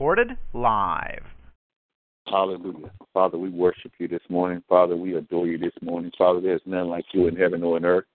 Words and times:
Recorded 0.00 0.30
live. 0.54 1.24
Hallelujah. 2.26 2.90
Father, 3.12 3.36
we 3.36 3.50
worship 3.50 3.92
you 3.98 4.08
this 4.08 4.22
morning. 4.30 4.62
Father, 4.66 4.96
we 4.96 5.14
adore 5.14 5.46
you 5.46 5.58
this 5.58 5.74
morning. 5.82 6.10
Father, 6.16 6.40
there's 6.40 6.62
none 6.64 6.88
like 6.88 7.04
you 7.12 7.26
in 7.26 7.36
heaven 7.36 7.62
or 7.62 7.76
in 7.76 7.84
earth. 7.84 8.06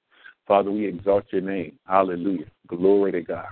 Father, 0.47 0.71
we 0.71 0.87
exalt 0.87 1.25
your 1.29 1.43
name. 1.43 1.77
Hallelujah. 1.87 2.47
Glory 2.65 3.11
to 3.11 3.21
God. 3.21 3.45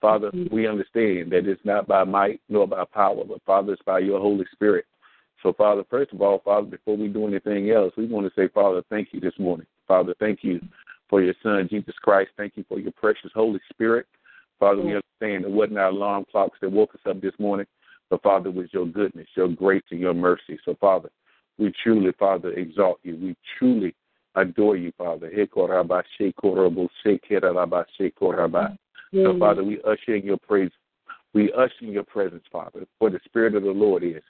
Father, 0.00 0.32
we 0.50 0.66
understand 0.66 1.30
that 1.30 1.46
it's 1.46 1.64
not 1.64 1.86
by 1.86 2.02
might 2.02 2.40
nor 2.48 2.66
by 2.66 2.84
power, 2.92 3.22
but 3.24 3.40
Father, 3.46 3.74
it's 3.74 3.82
by 3.82 4.00
your 4.00 4.18
Holy 4.18 4.46
Spirit. 4.52 4.84
So, 5.44 5.52
Father, 5.52 5.84
first 5.88 6.12
of 6.12 6.20
all, 6.22 6.40
Father, 6.44 6.66
before 6.66 6.96
we 6.96 7.06
do 7.06 7.28
anything 7.28 7.70
else, 7.70 7.92
we 7.96 8.06
want 8.06 8.26
to 8.26 8.32
say, 8.34 8.48
Father, 8.52 8.82
thank 8.90 9.10
you 9.12 9.20
this 9.20 9.38
morning. 9.38 9.66
Father, 9.86 10.12
thank 10.18 10.40
you 10.42 10.60
for 11.08 11.22
your 11.22 11.34
Son, 11.42 11.68
Jesus 11.70 11.94
Christ. 12.02 12.30
Thank 12.36 12.54
you 12.56 12.64
for 12.68 12.78
your 12.78 12.92
precious 12.92 13.30
Holy 13.34 13.60
Spirit. 13.70 14.06
Father, 14.58 14.82
we 14.82 14.96
understand 14.96 15.44
it 15.44 15.50
wasn't 15.50 15.78
our 15.78 15.88
alarm 15.88 16.24
clocks 16.30 16.58
that 16.60 16.70
woke 16.70 16.94
us 16.94 17.00
up 17.08 17.20
this 17.20 17.34
morning, 17.38 17.66
but 18.10 18.22
Father, 18.22 18.48
it 18.48 18.54
was 18.54 18.66
your 18.72 18.86
goodness, 18.86 19.28
your 19.36 19.48
grace, 19.48 19.84
and 19.90 20.00
your 20.00 20.14
mercy. 20.14 20.58
So, 20.64 20.74
Father, 20.80 21.10
we 21.58 21.72
truly, 21.82 22.12
Father, 22.18 22.52
exalt 22.52 22.98
you. 23.04 23.16
We 23.16 23.36
truly 23.58 23.94
adore 24.34 24.76
you, 24.76 24.92
Father. 24.98 25.30
So, 29.12 29.38
Father, 29.38 29.64
we 29.64 29.80
usher 29.82 30.14
in 30.14 30.24
your 30.24 30.38
praise. 30.38 30.70
We 31.34 31.52
usher 31.52 31.72
in 31.82 31.92
your 31.92 32.04
presence, 32.04 32.44
Father. 32.50 32.86
For 32.98 33.10
the 33.10 33.20
Spirit 33.24 33.54
of 33.54 33.62
the 33.62 33.70
Lord 33.70 34.02
is 34.02 34.22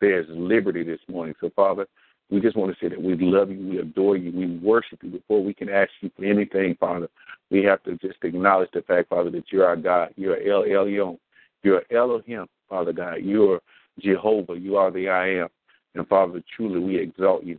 there's 0.00 0.26
liberty 0.30 0.82
this 0.82 1.00
morning. 1.08 1.34
So, 1.40 1.50
Father, 1.54 1.86
we 2.30 2.40
just 2.40 2.56
want 2.56 2.72
to 2.72 2.78
say 2.80 2.88
that 2.88 3.02
we 3.02 3.16
love 3.16 3.50
you, 3.50 3.58
we 3.68 3.78
adore 3.78 4.16
you, 4.16 4.30
we 4.32 4.58
worship 4.58 5.00
you 5.02 5.10
before 5.10 5.42
we 5.42 5.52
can 5.52 5.68
ask 5.68 5.90
you 6.00 6.10
for 6.16 6.24
anything, 6.24 6.76
Father. 6.78 7.08
We 7.50 7.64
have 7.64 7.82
to 7.84 7.96
just 7.96 8.18
acknowledge 8.22 8.70
the 8.72 8.82
fact, 8.82 9.08
Father, 9.08 9.30
that 9.30 9.44
you're 9.50 9.66
our 9.66 9.76
God. 9.76 10.14
You're 10.16 10.36
El 10.36 10.62
Elyon. 10.62 11.18
You're 11.62 11.82
Elohim, 11.90 12.46
Father 12.68 12.92
God. 12.92 13.16
You're 13.22 13.60
Jehovah. 13.98 14.56
You 14.56 14.76
are 14.76 14.90
the 14.90 15.08
I 15.08 15.28
am. 15.40 15.48
And 15.94 16.06
Father, 16.06 16.42
truly 16.56 16.78
we 16.78 16.96
exalt 16.96 17.44
you. 17.44 17.58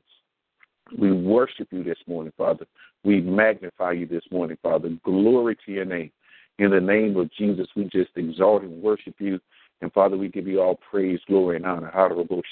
We 0.97 1.11
worship 1.11 1.67
you 1.71 1.83
this 1.83 1.99
morning, 2.07 2.33
Father. 2.37 2.65
We 3.03 3.21
magnify 3.21 3.93
you 3.93 4.05
this 4.05 4.23
morning, 4.31 4.57
Father. 4.61 4.89
Glory 5.03 5.57
to 5.65 5.71
your 5.71 5.85
name. 5.85 6.11
In 6.59 6.71
the 6.71 6.79
name 6.79 7.17
of 7.17 7.31
Jesus, 7.33 7.67
we 7.75 7.85
just 7.85 8.11
exalt 8.15 8.63
and 8.63 8.81
worship 8.81 9.15
you. 9.19 9.39
And 9.81 9.91
Father, 9.93 10.15
we 10.15 10.29
give 10.29 10.47
you 10.47 10.61
all 10.61 10.79
praise, 10.89 11.19
glory, 11.27 11.55
and 11.55 11.65
honor. 11.65 11.89
Hallelujah, 11.91 12.43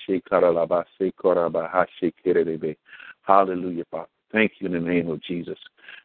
Father. 3.91 4.07
Thank 4.31 4.51
you 4.59 4.67
in 4.67 4.73
the 4.73 4.79
name 4.79 5.09
of 5.09 5.21
Jesus. 5.23 5.57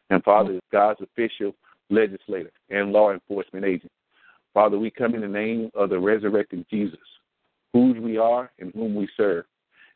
And 0.09 0.23
Father, 0.23 0.53
as 0.53 0.61
God's 0.71 1.01
official 1.01 1.53
legislator 1.89 2.51
and 2.69 2.91
law 2.91 3.11
enforcement 3.11 3.65
agent, 3.65 3.91
Father, 4.53 4.79
we 4.79 4.89
come 4.89 5.15
in 5.15 5.21
the 5.21 5.27
name 5.27 5.69
of 5.73 5.89
the 5.89 5.99
resurrected 5.99 6.65
Jesus, 6.69 6.99
whose 7.73 7.97
we 7.97 8.17
are 8.17 8.51
and 8.59 8.71
whom 8.73 8.95
we 8.95 9.09
serve. 9.17 9.45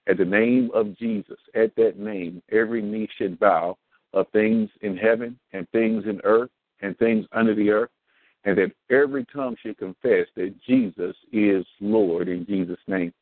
At 0.07 0.17
the 0.17 0.25
name 0.25 0.71
of 0.73 0.97
Jesus, 0.97 1.37
at 1.55 1.75
that 1.75 1.99
name, 1.99 2.41
every 2.51 2.81
knee 2.81 3.07
should 3.17 3.39
bow 3.39 3.77
of 4.13 4.25
things 4.33 4.69
in 4.81 4.97
heaven 4.97 5.37
and 5.53 5.69
things 5.69 6.05
in 6.05 6.19
earth 6.23 6.49
and 6.81 6.97
things 6.97 7.25
under 7.31 7.53
the 7.53 7.69
earth 7.69 7.91
and 8.45 8.57
that 8.57 8.71
every 8.89 9.25
tongue 9.25 9.55
should 9.61 9.77
confess 9.77 10.27
that 10.35 10.53
Jesus 10.65 11.15
is 11.31 11.65
Lord 11.79 12.27
in 12.27 12.45
Jesus' 12.45 12.79
name. 12.87 13.13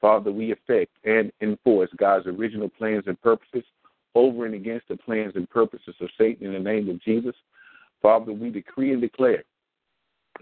Father, 0.00 0.32
we 0.32 0.50
effect 0.50 0.92
and 1.04 1.30
enforce 1.40 1.90
God's 1.96 2.26
original 2.26 2.68
plans 2.68 3.04
and 3.06 3.20
purposes 3.20 3.64
over 4.14 4.46
and 4.46 4.54
against 4.54 4.88
the 4.88 4.96
plans 4.96 5.34
and 5.36 5.48
purposes 5.48 5.94
of 6.00 6.08
Satan 6.18 6.46
in 6.46 6.52
the 6.52 6.58
name 6.58 6.88
of 6.88 7.00
Jesus. 7.02 7.34
Father, 8.00 8.32
we 8.32 8.50
decree 8.50 8.92
and 8.92 9.00
declare 9.00 9.44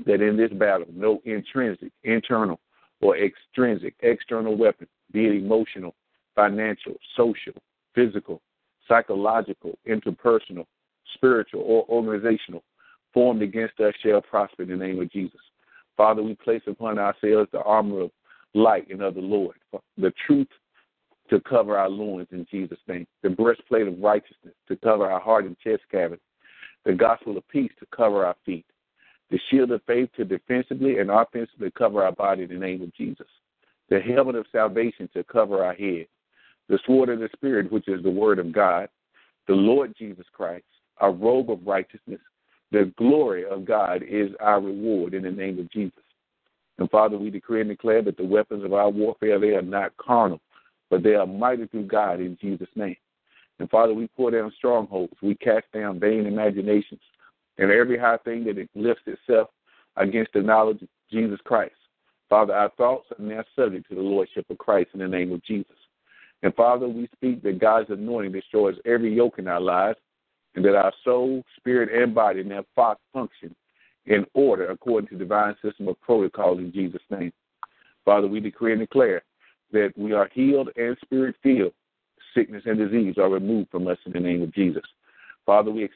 that 0.07 0.23
in 0.23 0.37
this 0.37 0.53
battle, 0.53 0.87
no 0.93 1.21
intrinsic, 1.25 1.93
internal, 2.05 2.59
or 3.01 3.17
extrinsic, 3.19 3.95
external 4.01 4.57
weapon, 4.57 4.87
be 5.13 5.27
it 5.27 5.33
emotional, 5.33 5.95
financial, 6.35 6.95
social, 7.17 7.55
physical, 7.95 8.41
psychological, 8.89 9.79
interpersonal, 9.89 10.67
spiritual, 11.15 11.63
or 11.63 11.85
organizational, 11.89 12.63
formed 13.13 13.43
against 13.43 13.79
us 13.81 13.95
shall 14.03 14.21
prosper 14.21 14.63
in 14.63 14.69
the 14.69 14.77
name 14.77 15.01
of 15.01 15.11
Jesus. 15.11 15.41
Father, 15.97 16.23
we 16.23 16.35
place 16.35 16.63
upon 16.67 16.99
ourselves 16.99 17.49
the 17.53 17.63
armor 17.63 18.03
of 18.03 18.11
light 18.55 18.89
and 18.91 19.03
of 19.03 19.15
the 19.15 19.21
Lord, 19.21 19.57
the 19.97 20.13
truth 20.27 20.49
to 21.29 21.41
cover 21.41 21.79
our 21.79 21.89
loins 21.89 22.29
in 22.33 22.47
Jesus' 22.51 22.79
name, 22.89 23.07
the 23.23 23.31
breastplate 23.31 23.87
of 23.87 24.01
righteousness 24.01 24.55
to 24.69 24.77
cover 24.77 25.11
our 25.11 25.21
heart 25.21 25.45
and 25.45 25.57
chest 25.59 25.83
cavity, 25.91 26.23
the 26.85 26.93
gospel 26.93 27.37
of 27.37 27.47
peace 27.49 27.71
to 27.79 27.87
cover 27.95 28.25
our 28.27 28.37
feet, 28.45 28.67
the 29.31 29.39
shield 29.51 29.71
of 29.71 29.81
faith 29.87 30.09
to 30.17 30.25
defensively 30.25 30.99
and 30.99 31.11
offensively 31.11 31.71
cover 31.77 32.03
our 32.03 32.13
body 32.13 32.43
in 32.43 32.49
the 32.49 32.55
name 32.55 32.83
of 32.83 32.95
Jesus, 32.95 33.29
the 33.89 34.01
helmet 34.01 34.35
of 34.35 34.47
salvation 34.51 35.09
to 35.15 35.23
cover 35.25 35.65
our 35.65 35.75
head, 35.75 36.07
the 36.69 36.79
sword 36.87 37.09
of 37.09 37.21
the 37.21 37.29
Spirit, 37.33 37.71
which 37.71 37.89
is 37.89 38.03
the 38.03 38.11
word 38.11 38.39
of 38.39 38.53
God, 38.53 38.89
the 39.47 39.55
Lord 39.55 39.95
Jesus 39.97 40.27
Christ, 40.33 40.65
a 41.01 41.11
robe 41.11 41.51
of 41.51 41.67
righteousness, 41.67 42.21
the 42.73 42.93
glory 42.97 43.45
of 43.45 43.65
God 43.65 44.03
is 44.03 44.31
our 44.41 44.61
reward 44.61 45.15
in 45.15 45.23
the 45.23 45.31
name 45.31 45.59
of 45.59 45.71
Jesus. 45.71 46.03
And 46.79 46.91
Father, 46.91 47.19
we 47.19 47.31
decree 47.31 47.61
and 47.61 47.71
declare 47.71 48.03
that 48.03 48.17
the 48.17 48.25
weapons 48.25 48.65
of 48.65 48.73
our 48.73 48.89
warfare, 48.89 49.39
they 49.39 49.55
are 49.55 49.63
not 49.63 49.97
carnal, 49.97 50.41
but 50.89 51.03
they 51.03 51.15
are 51.15 51.27
mighty 51.27 51.67
through 51.67 51.87
God 51.87 52.21
in 52.21 52.39
Jesus' 52.41 52.69
name. 52.75 52.97
And 53.59 53.69
Father, 53.69 53.93
we 53.93 54.09
pour 54.17 54.31
down 54.31 54.53
strongholds. 54.57 55.13
We 55.21 55.35
cast 55.35 55.67
down 55.75 56.01
vain 56.01 56.27
imaginations 56.27 57.01
and 57.59 57.71
every 57.71 57.99
high 57.99 58.17
thing 58.19 58.45
that 58.45 58.69
lifts 58.75 59.03
itself 59.07 59.51
against 59.97 60.33
the 60.33 60.41
knowledge 60.41 60.81
of 60.81 60.89
Jesus 61.13 61.39
Christ. 61.45 61.75
Father, 62.31 62.55
our 62.55 62.71
thoughts 62.79 63.09
are 63.19 63.23
now 63.23 63.45
subject 63.57 63.89
to 63.89 63.97
the 63.97 64.01
Lordship 64.01 64.47
of 64.49 64.57
Christ 64.57 64.91
in 64.95 65.01
the 65.01 65.09
name 65.09 65.33
of 65.33 65.45
Jesus. 65.45 65.77
And 66.43 66.55
Father, 66.55 66.89
we 66.89 67.09
speak 67.15 67.43
that 67.43 67.59
God's 67.59 67.91
anointing 67.91 68.33
destroys 68.33 68.77
every 68.87 69.15
yoke 69.15 69.39
in 69.39 69.49
our 69.49 69.61
lives 69.61 69.99
and 70.55 70.65
that 70.65 70.75
our 70.75 70.93
soul, 71.05 71.43
spirit, 71.57 71.91
and 71.93 72.15
body 72.15 72.43
now 72.43 72.65
function 73.13 73.55
in 74.07 74.27
order 74.35 74.71
according 74.71 75.09
to 75.09 75.17
divine 75.17 75.55
system 75.63 75.89
of 75.89 76.01
protocol 76.01 76.59
in 76.59 76.73
Jesus' 76.73 77.03
name. 77.11 77.33
Father, 78.05 78.27
we 78.27 78.41
decree 78.41 78.73
and 78.73 78.81
declare 78.81 79.23
that 79.73 79.93
we 79.97 80.13
are 80.13 80.29
healed 80.33 80.71
and 80.77 80.97
spirit 81.05 81.37
filled. 81.43 81.73
Sickness 82.35 82.63
and 82.67 82.79
disease 82.79 83.17
are 83.19 83.29
removed 83.29 83.71
from 83.71 83.87
us 83.87 83.99
in 84.07 84.13
the 84.13 84.21
name 84.21 84.43
of 84.43 84.55
Jesus. 84.55 84.85
Father, 85.47 85.71
we, 85.71 85.89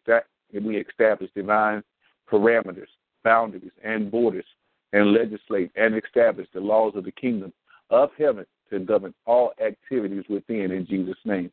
we 0.52 0.76
establish 0.76 1.30
divine 1.34 1.82
parameters, 2.30 2.88
boundaries, 3.22 3.72
and 3.82 4.10
borders, 4.10 4.44
and 4.92 5.12
legislate 5.12 5.70
and 5.76 5.94
establish 5.96 6.46
the 6.54 6.60
laws 6.60 6.92
of 6.96 7.04
the 7.04 7.12
kingdom 7.12 7.52
of 7.90 8.10
heaven 8.18 8.46
to 8.70 8.78
govern 8.78 9.14
all 9.26 9.52
activities 9.64 10.24
within 10.28 10.70
in 10.70 10.86
Jesus' 10.86 11.16
name. 11.24 11.50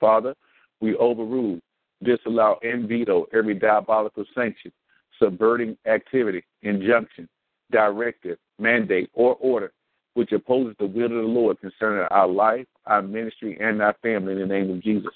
Father, 0.00 0.34
we 0.80 0.96
overrule 0.96 1.60
disallow 2.02 2.58
and 2.62 2.88
veto 2.88 3.26
every 3.32 3.54
diabolical 3.54 4.24
sanction, 4.34 4.72
subverting 5.18 5.76
activity, 5.86 6.44
injunction, 6.62 7.28
directive, 7.70 8.38
mandate, 8.58 9.10
or 9.14 9.36
order 9.36 9.72
which 10.18 10.32
opposes 10.32 10.74
the 10.80 10.86
will 10.86 11.04
of 11.04 11.10
the 11.12 11.16
Lord 11.18 11.60
concerning 11.60 12.04
our 12.10 12.26
life, 12.26 12.66
our 12.86 13.02
ministry, 13.02 13.56
and 13.60 13.80
our 13.80 13.94
family 14.02 14.32
in 14.32 14.40
the 14.40 14.46
name 14.46 14.68
of 14.68 14.82
Jesus. 14.82 15.12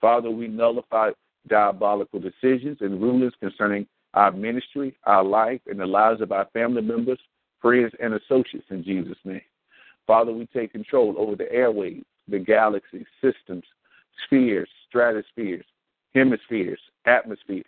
Father, 0.00 0.32
we 0.32 0.48
nullify 0.48 1.10
diabolical 1.48 2.18
decisions 2.18 2.78
and 2.80 3.00
rulings 3.00 3.34
concerning 3.38 3.86
our 4.14 4.32
ministry, 4.32 4.96
our 5.04 5.22
life, 5.22 5.60
and 5.68 5.78
the 5.78 5.86
lives 5.86 6.20
of 6.20 6.32
our 6.32 6.48
family 6.52 6.82
members, 6.82 7.20
friends, 7.60 7.92
and 8.02 8.14
associates 8.14 8.66
in 8.70 8.82
Jesus' 8.82 9.16
name. 9.24 9.42
Father, 10.08 10.32
we 10.32 10.46
take 10.46 10.72
control 10.72 11.14
over 11.16 11.36
the 11.36 11.50
airways, 11.52 12.02
the 12.26 12.40
galaxies, 12.40 13.06
systems, 13.22 13.62
spheres, 14.24 14.68
stratospheres, 14.88 15.64
hemispheres, 16.14 16.80
atmospheres, 17.06 17.64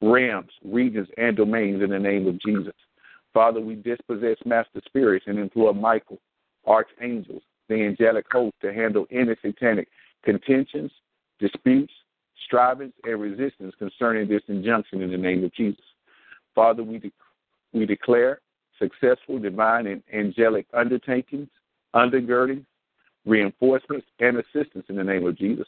realms, 0.00 0.50
regions, 0.64 1.08
and 1.16 1.36
domains 1.36 1.82
in 1.82 1.90
the 1.90 1.98
name 1.98 2.26
of 2.26 2.40
Jesus. 2.40 2.74
Father, 3.32 3.60
we 3.60 3.76
dispossess 3.76 4.36
master 4.44 4.80
spirits 4.84 5.24
and 5.26 5.38
employ 5.38 5.72
Michael, 5.72 6.18
archangels, 6.66 7.42
the 7.68 7.74
angelic 7.74 8.26
host 8.30 8.54
to 8.60 8.72
handle 8.72 9.06
any 9.10 9.34
satanic 9.42 9.88
contentions, 10.22 10.90
disputes, 11.38 11.92
strivings, 12.44 12.92
and 13.04 13.20
resistance 13.20 13.74
concerning 13.78 14.28
this 14.28 14.42
injunction 14.48 15.00
in 15.00 15.10
the 15.10 15.16
name 15.16 15.44
of 15.44 15.52
Jesus. 15.54 15.84
Father, 16.54 16.82
we, 16.82 16.98
de- 16.98 17.12
we 17.72 17.86
declare 17.86 18.40
successful 18.78 19.38
divine 19.38 19.86
and 19.86 20.02
angelic 20.12 20.66
undertakings, 20.74 21.48
undergirdings, 21.94 22.64
reinforcements, 23.24 24.06
and 24.20 24.36
assistance 24.36 24.84
in 24.88 24.96
the 24.96 25.04
name 25.04 25.26
of 25.26 25.38
Jesus. 25.38 25.66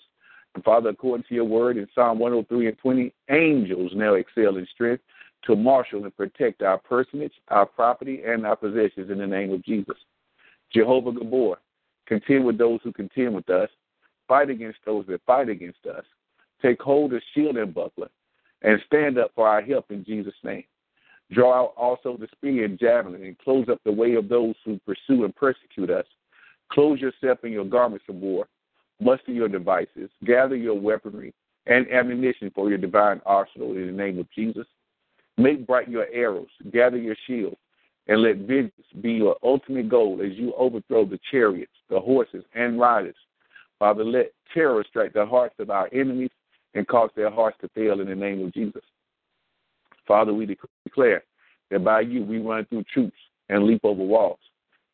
And 0.55 0.65
Father, 0.65 0.91
according 0.91 1.25
to 1.29 1.35
your 1.35 1.45
word 1.45 1.77
in 1.77 1.87
Psalm 1.95 2.19
103 2.19 2.69
and 2.69 2.79
20, 2.79 3.12
angels 3.31 3.93
now 3.95 4.15
excel 4.15 4.56
in 4.56 4.67
strength 4.73 5.03
to 5.47 5.56
marshal 5.56 6.05
and 6.05 6.17
protect 6.17 6.62
our 6.62 6.79
personage, 6.79 7.33
our 7.49 7.67
property, 7.67 8.23
and 8.25 8.47
our 8.47 8.56
possessions 8.56 9.11
in 9.11 9.19
the 9.19 9.27
name 9.27 9.53
of 9.53 9.65
Jesus. 9.65 9.97
Jehovah 10.73 11.12
Gibbor, 11.12 11.56
contend 12.06 12.45
with 12.45 12.59
those 12.59 12.81
who 12.83 12.93
contend 12.93 13.35
with 13.35 13.49
us, 13.51 13.69
fight 14.29 14.51
against 14.51 14.79
those 14.87 15.05
that 15.09 15.21
fight 15.27 15.49
against 15.49 15.87
us, 15.87 16.05
take 16.62 16.81
hold 16.81 17.12
of 17.12 17.23
shield 17.35 17.56
and 17.56 17.75
buckler, 17.75 18.09
and 18.62 18.81
stand 18.87 19.19
up 19.19 19.33
for 19.35 19.47
our 19.47 19.61
help 19.61 19.91
in 19.91 20.05
Jesus' 20.05 20.35
name. 20.43 20.65
Draw 21.33 21.53
out 21.53 21.75
also 21.77 22.17
the 22.17 22.29
spear 22.33 22.65
and 22.65 22.79
javelin, 22.79 23.25
and 23.25 23.39
close 23.39 23.69
up 23.69 23.81
the 23.85 23.93
way 23.93 24.15
of 24.15 24.29
those 24.29 24.55
who 24.65 24.79
pursue 24.87 25.25
and 25.25 25.35
persecute 25.35 25.91
us. 25.91 26.06
Close 26.71 27.01
yourself 27.01 27.39
in 27.45 27.53
your 27.53 27.65
garments 27.65 28.05
of 28.09 28.17
war, 28.17 28.47
muster 29.00 29.32
your 29.32 29.49
devices, 29.49 30.11
gather 30.25 30.56
your 30.56 30.79
weaponry 30.79 31.32
and 31.67 31.91
ammunition 31.91 32.50
for 32.55 32.69
your 32.69 32.79
divine 32.79 33.20
arsenal 33.26 33.73
in 33.73 33.87
the 33.87 33.93
name 33.93 34.19
of 34.19 34.31
Jesus. 34.32 34.67
Make 35.37 35.67
bright 35.67 35.88
your 35.88 36.06
arrows, 36.12 36.49
gather 36.73 36.96
your 36.96 37.17
shield, 37.26 37.56
and 38.06 38.23
let 38.23 38.37
vengeance 38.37 38.73
be 39.00 39.12
your 39.12 39.37
ultimate 39.43 39.88
goal 39.88 40.20
as 40.25 40.37
you 40.37 40.52
overthrow 40.56 41.05
the 41.05 41.19
chariots, 41.31 41.73
the 41.88 41.99
horses, 41.99 42.44
and 42.55 42.79
riders. 42.79 43.17
Father, 43.79 44.05
let 44.05 44.32
terror 44.52 44.85
strike 44.88 45.12
the 45.12 45.26
hearts 45.26 45.56
of 45.58 45.70
our 45.70 45.88
enemies 45.93 46.31
and 46.75 46.87
cause 46.87 47.11
their 47.17 47.31
hearts 47.31 47.56
to 47.61 47.69
fail 47.69 48.00
in 48.00 48.08
the 48.08 48.14
name 48.14 48.44
of 48.44 48.52
Jesus. 48.52 48.82
Father, 50.06 50.35
we 50.35 50.46
declare 50.85 51.25
that 51.70 51.82
by 51.82 52.00
you 52.00 52.23
we 52.23 52.38
run 52.38 52.64
through 52.67 52.85
troops 52.93 53.17
and 53.49 53.64
leap 53.64 53.81
over 53.85 54.02
walls. 54.02 54.38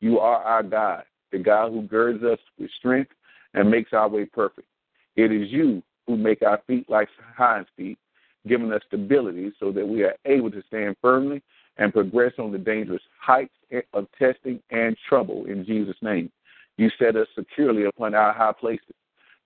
You 0.01 0.19
are 0.19 0.43
our 0.43 0.63
God, 0.63 1.05
the 1.33 1.39
God 1.39 1.73
who 1.73 1.83
girds 1.83 2.23
us 2.25 2.39
with 2.59 2.71
strength 2.79 3.11
and 3.55 3.71
makes 3.71 3.93
our 3.93 4.09
way 4.09 4.25
perfect. 4.25 4.69
It 5.17 5.33
is 5.33 5.51
you 5.51 5.83
who 6.07 6.17
make 6.17 6.43
our 6.43 6.61
feet 6.67 6.89
like 6.89 7.09
hinds 7.37 7.69
feet, 7.77 7.99
giving 8.47 8.73
us 8.73 8.83
stability 8.87 9.53
so 9.61 9.71
that 9.73 9.87
we 9.87 10.03
are 10.03 10.15
able 10.25 10.51
to 10.51 10.63
stand 10.67 10.97
firmly 11.01 11.43
and 11.77 11.93
progress 11.93 12.33
on 12.39 12.53
the 12.53 12.59
dangerous 12.59 13.03
heights 13.21 13.55
of 13.93 14.07
testing 14.19 14.61
and 14.71 14.97
trouble 15.09 15.47
in 15.47 15.65
Jesus' 15.65 15.97
name. 16.03 16.31
You 16.77 16.91
set 16.99 17.17
us 17.17 17.27
securely 17.37 17.85
upon 17.85 18.15
our 18.15 18.33
high 18.33 18.53
places. 18.53 18.95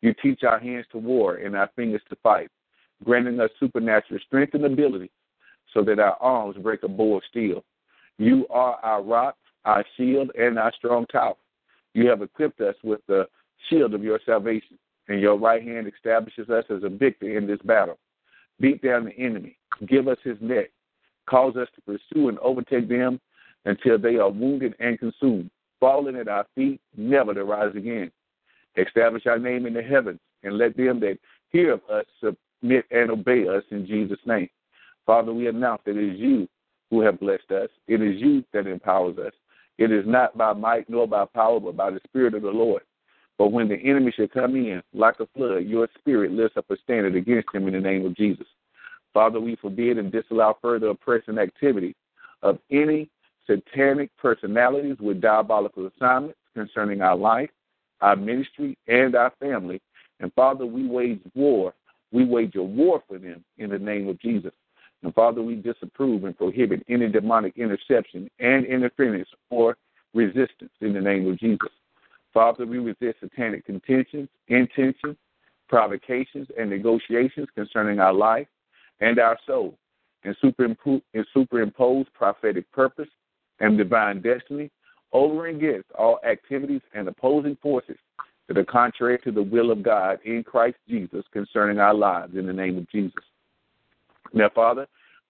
You 0.03 0.15
teach 0.23 0.43
our 0.43 0.59
hands 0.59 0.87
to 0.93 0.99
war 0.99 1.37
and 1.37 1.57
our 1.57 1.71
fingers 1.75 2.03
to 2.11 2.17
fight, 2.23 2.49
granting 3.05 3.41
us 3.41 3.51
supernatural 3.59 4.21
strength 4.27 4.55
and 4.55 4.65
ability 4.65 5.11
so 5.73 5.83
that 5.83 5.99
our 5.99 6.17
arms 6.21 6.57
break 6.63 6.83
a 6.83 6.89
bow 6.89 7.17
of 7.17 7.23
steel. 7.29 7.65
You 8.19 8.47
are 8.51 8.77
our 8.83 9.03
rock, 9.03 9.37
our 9.65 9.85
shield, 9.97 10.31
and 10.39 10.59
our 10.59 10.73
strong 10.77 11.07
tower. 11.07 11.35
You 11.95 12.09
have 12.09 12.23
equipped 12.23 12.61
us 12.61 12.77
with 12.85 13.01
the 13.09 13.27
shield 13.69 13.95
of 13.95 14.03
your 14.03 14.21
salvation, 14.25 14.79
and 15.09 15.21
your 15.21 15.39
right 15.39 15.63
hand 15.63 15.87
establishes 15.87 16.49
us 16.49 16.65
as 16.71 16.83
a 16.83 16.89
victor 16.89 17.37
in 17.37 17.47
this 17.47 17.61
battle. 17.65 17.99
Beat 18.61 18.83
down 18.83 19.05
the 19.05 19.19
enemy, 19.19 19.59
give 19.87 20.09
us 20.09 20.19
his 20.23 20.39
neck, 20.41 20.71
cause 21.29 21.57
us 21.57 21.69
to 21.75 21.81
pursue 21.83 22.29
and 22.29 22.39
overtake 22.39 22.89
them 22.89 23.21
until 23.65 23.99
they 23.99 24.17
are 24.17 24.31
wounded 24.31 24.75
and 24.79 24.99
consumed, 24.99 25.51
falling 25.81 26.17
at 26.17 26.29
our 26.29 26.47
feet, 26.55 26.81
never 26.97 27.35
to 27.35 27.45
rise 27.45 27.75
again. 27.75 28.11
Establish 28.77 29.27
our 29.27 29.39
name 29.39 29.67
in 29.67 29.75
the 29.75 29.83
heavens, 29.83 30.21
and 30.43 30.59
let 30.59 30.77
them 30.77 31.01
that 31.01 31.19
hear 31.51 31.73
of 31.73 31.81
us 31.91 32.05
submit 32.21 32.85
and 32.91 33.11
obey 33.11 33.47
us 33.49 33.63
in 33.71 33.87
Jesus' 33.87 34.19
name. 34.27 34.49
Father, 35.07 35.33
we 35.33 35.49
announce 35.49 35.83
that 35.85 35.97
it 35.97 36.15
is 36.15 36.19
you 36.19 36.49
who 36.91 37.01
have 37.01 37.21
blessed 37.21 37.51
us. 37.51 37.69
It 37.89 38.01
is 38.01 38.21
you 38.21 38.45
that 38.53 38.67
empowers 38.67 39.19
us. 39.19 39.33
It 39.79 39.91
is 39.91 40.05
not 40.07 40.37
by 40.37 40.53
might 40.53 40.89
nor 40.89 41.07
by 41.09 41.25
power, 41.25 41.61
but 41.61 41.77
by 41.77 41.91
the 41.91 42.01
Spirit 42.05 42.35
of 42.35 42.43
the 42.43 42.51
Lord. 42.51 42.83
But 43.39 43.49
when 43.49 43.69
the 43.69 43.77
enemy 43.77 44.13
shall 44.13 44.29
come 44.29 44.55
in 44.55 44.83
like 44.93 45.19
a 45.21 45.27
flood, 45.35 45.65
your 45.65 45.89
spirit 45.99 46.31
lifts 46.31 46.57
up 46.57 46.71
a 46.71 46.77
standard 46.77 47.17
against 47.17 47.49
him 47.53 47.67
in 47.67 47.75
the 47.75 47.81
name 47.81 48.07
of 48.07 48.17
Jesus. 48.17 48.47
Father, 49.13 49.41
we 49.41 49.57
forbid 49.57 49.99
and 49.99 50.13
disallow 50.13 50.57
further 50.61 50.89
oppression 50.89 51.39
activity 51.39 51.95
of 52.43 52.59
any 52.71 53.09
satanic 53.47 54.11
personalities 54.17 54.97
with 55.01 55.21
diabolical 55.21 55.87
assignments 55.87 56.39
concerning 56.55 57.01
our 57.01 57.17
life, 57.17 57.51
our 58.01 58.17
ministry, 58.17 58.77
and 58.87 59.15
our 59.15 59.33
family. 59.41 59.81
And 60.21 60.33
Father, 60.35 60.67
we 60.67 60.87
wage 60.87 61.21
war. 61.35 61.75
We 62.13 62.25
wage 62.25 62.55
a 62.57 62.63
war 62.63 63.03
for 63.09 63.19
them 63.19 63.45
in 63.59 63.71
the 63.71 63.79
name 63.79 64.09
of 64.09 64.21
Jesus. 64.21 64.53
And 65.03 65.15
Father, 65.15 65.43
we 65.43 65.57
disapprove 65.57 66.25
and 66.25 66.37
prohibit 66.37 66.83
any 66.89 67.09
demonic 67.09 67.55
interception 67.57 68.31
and 68.39 68.65
interference 68.65 69.29
or 69.51 69.77
resistance 70.15 70.71
in 70.81 70.93
the 70.93 71.01
name 71.01 71.29
of 71.31 71.39
Jesus. 71.39 71.71
Father, 72.35 72.67
we 72.67 72.79
resist 72.79 73.21
satanic 73.21 73.65
contentions, 73.65 74.29
intentions, 74.49 75.17
provocations, 75.69 76.49
and 76.59 76.69
negotiations 76.69 77.49
concerning 77.55 78.01
our 78.01 78.13
life 78.13 78.49
and 79.01 79.19
our 79.19 79.39
soul, 79.47 79.79
and 80.25 80.37
superimpose, 80.41 81.01
and 81.15 81.25
superimpose 81.33 82.07
prophetic 82.13 82.71
purpose 82.73 83.09
and 83.61 83.79
divine 83.79 84.21
destiny 84.21 84.71
over 85.13 85.47
and 85.47 85.63
against 85.63 85.91
all 85.93 86.19
activities 86.29 86.81
and 86.93 87.07
opposing 87.09 87.57
forces 87.63 87.97
that 88.49 88.59
are 88.59 88.65
contrary 88.65 89.19
to 89.21 89.31
the 89.31 89.43
will 89.43 89.71
of 89.71 89.83
God 89.83 90.19
in 90.25 90.43
Christ 90.43 90.77
Jesus 90.89 91.25
concerning 91.33 91.79
our 91.79 91.95
lives 91.95 92.35
in 92.37 92.47
the 92.47 92.53
name 92.53 92.77
of 92.77 92.91
Jesus. 92.91 93.23
Now, 94.33 94.51
Father, 94.53 94.87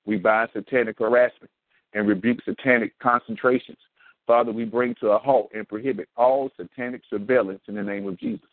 we 0.07 0.17
bind 0.17 0.51
satanic 0.53 0.99
harassment 0.99 1.51
and 1.93 2.09
rebuke 2.09 2.39
satanic 2.45 2.99
concentrations. 2.99 3.79
Father, 4.27 4.53
we 4.53 4.65
bring 4.65 4.95
to 4.97 5.11
a 5.11 5.19
halt 5.19 5.51
and 5.55 5.69
prohibit 5.69 6.09
all 6.17 6.51
satanic 6.57 7.03
surveillance 7.11 7.61
in 7.69 7.75
the 7.75 7.83
name 7.83 8.07
of 8.09 8.19
Jesus. 8.19 8.49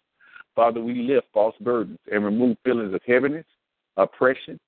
Father, 0.56 0.82
we 0.82 0.96
lift 0.96 1.28
false 1.34 1.56
burdens 1.62 2.00
and 2.12 2.26
remove 2.26 2.58
feelings 2.64 2.94
of 2.94 3.02
heaviness, 3.08 3.46
oppression, 3.98 4.60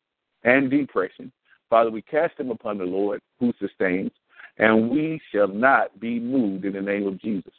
and 0.43 0.69
depression. 0.71 1.31
Father, 1.69 1.91
we 1.91 2.01
cast 2.01 2.37
them 2.37 2.51
upon 2.51 2.77
the 2.77 2.85
Lord 2.85 3.21
who 3.39 3.53
sustains, 3.59 4.11
and 4.57 4.89
we 4.89 5.19
shall 5.31 5.47
not 5.47 5.99
be 5.99 6.19
moved 6.19 6.65
in 6.65 6.73
the 6.73 6.81
name 6.81 7.07
of 7.07 7.19
Jesus. 7.19 7.53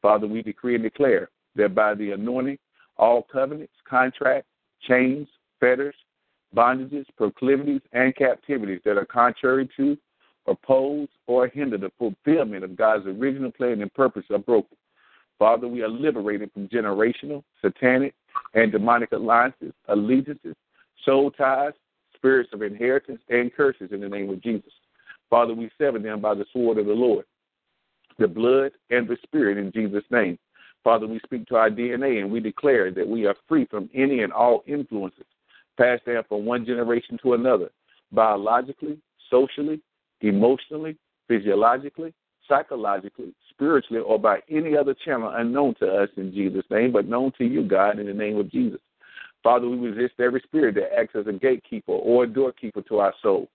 Father, 0.00 0.26
we 0.26 0.42
decree 0.42 0.76
and 0.76 0.84
declare 0.84 1.28
that 1.56 1.74
by 1.74 1.94
the 1.94 2.12
anointing, 2.12 2.58
all 2.96 3.22
covenants, 3.22 3.72
contracts, 3.88 4.48
chains, 4.86 5.28
fetters, 5.60 5.94
bondages, 6.54 7.04
proclivities, 7.16 7.80
and 7.92 8.16
captivities 8.16 8.80
that 8.84 8.96
are 8.96 9.04
contrary 9.04 9.68
to, 9.76 9.98
oppose, 10.48 11.08
or 11.26 11.48
hinder 11.48 11.78
the 11.78 11.92
fulfillment 11.98 12.64
of 12.64 12.76
God's 12.76 13.06
original 13.06 13.50
plan 13.50 13.80
and 13.80 13.92
purpose 13.94 14.24
are 14.30 14.38
broken. 14.38 14.76
Father, 15.38 15.68
we 15.68 15.82
are 15.82 15.88
liberated 15.88 16.50
from 16.52 16.68
generational, 16.68 17.44
satanic, 17.62 18.14
and 18.54 18.72
demonic 18.72 19.12
alliances, 19.12 19.72
allegiances, 19.88 20.56
soul 21.04 21.30
ties, 21.30 21.72
spirits 22.14 22.50
of 22.52 22.62
inheritance, 22.62 23.20
and 23.28 23.54
curses 23.54 23.90
in 23.92 24.00
the 24.00 24.08
name 24.08 24.30
of 24.30 24.42
Jesus. 24.42 24.72
Father, 25.30 25.54
we 25.54 25.70
sever 25.78 25.98
them 25.98 26.20
by 26.20 26.34
the 26.34 26.46
sword 26.52 26.78
of 26.78 26.86
the 26.86 26.92
Lord, 26.92 27.24
the 28.18 28.26
blood 28.26 28.72
and 28.90 29.06
the 29.06 29.16
spirit 29.22 29.58
in 29.58 29.70
Jesus' 29.70 30.04
name. 30.10 30.38
Father, 30.82 31.06
we 31.06 31.20
speak 31.20 31.46
to 31.46 31.56
our 31.56 31.70
DNA 31.70 32.20
and 32.20 32.30
we 32.30 32.40
declare 32.40 32.90
that 32.90 33.06
we 33.06 33.26
are 33.26 33.36
free 33.46 33.66
from 33.66 33.90
any 33.94 34.22
and 34.22 34.32
all 34.32 34.64
influences 34.66 35.26
passed 35.78 36.04
down 36.04 36.24
from 36.28 36.44
one 36.44 36.66
generation 36.66 37.18
to 37.22 37.34
another, 37.34 37.70
biologically, 38.12 38.98
socially, 39.30 39.80
emotionally, 40.20 40.96
physiologically, 41.26 42.12
psychologically, 42.48 43.34
spiritually, 43.50 44.02
or 44.02 44.18
by 44.18 44.40
any 44.50 44.76
other 44.76 44.94
channel 45.04 45.32
unknown 45.34 45.74
to 45.76 45.86
us 45.86 46.08
in 46.16 46.32
Jesus' 46.32 46.64
name, 46.70 46.92
but 46.92 47.06
known 47.06 47.32
to 47.38 47.44
you, 47.44 47.62
God, 47.62 47.98
in 47.98 48.06
the 48.06 48.14
name 48.14 48.38
of 48.38 48.50
Jesus. 48.50 48.80
Father, 49.42 49.68
we 49.68 49.76
resist 49.76 50.18
every 50.18 50.40
spirit 50.40 50.74
that 50.76 50.98
acts 50.98 51.14
as 51.14 51.26
a 51.26 51.32
gatekeeper 51.32 51.92
or 51.92 52.24
a 52.24 52.26
doorkeeper 52.26 52.82
to 52.82 52.98
our 52.98 53.14
soul. 53.22 53.48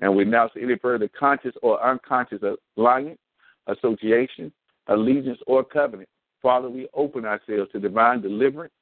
And 0.00 0.14
we 0.14 0.24
announce 0.24 0.52
any 0.60 0.76
further 0.76 1.08
conscious 1.08 1.54
or 1.62 1.82
unconscious 1.82 2.40
alliance, 2.76 3.18
association, 3.66 4.52
allegiance, 4.88 5.38
or 5.46 5.62
covenant. 5.64 6.08
Father, 6.42 6.68
we 6.68 6.88
open 6.94 7.24
ourselves 7.24 7.70
to 7.72 7.80
divine 7.80 8.22
deliverance. 8.22 8.72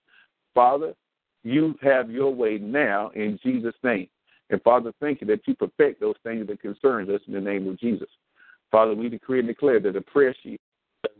Father, 0.54 0.95
you 1.42 1.75
have 1.83 2.11
your 2.11 2.35
way 2.35 2.59
now 2.59 3.11
in 3.14 3.38
Jesus' 3.42 3.75
name. 3.83 4.09
And 4.50 4.62
Father, 4.62 4.93
thank 5.00 5.21
you 5.21 5.26
that 5.28 5.47
you 5.47 5.55
perfect 5.55 6.00
those 6.00 6.17
things 6.23 6.47
that 6.47 6.61
concern 6.61 7.11
us 7.14 7.21
in 7.26 7.35
the 7.35 7.40
name 7.40 7.69
of 7.69 7.78
Jesus. 7.78 8.09
Father, 8.71 8.95
we 8.95 9.09
decree 9.09 9.40
and 9.40 9.49
declare 9.49 9.81
that 9.81 9.97
a 9.97 10.00
prayer 10.00 10.35
sheet, 10.43 10.61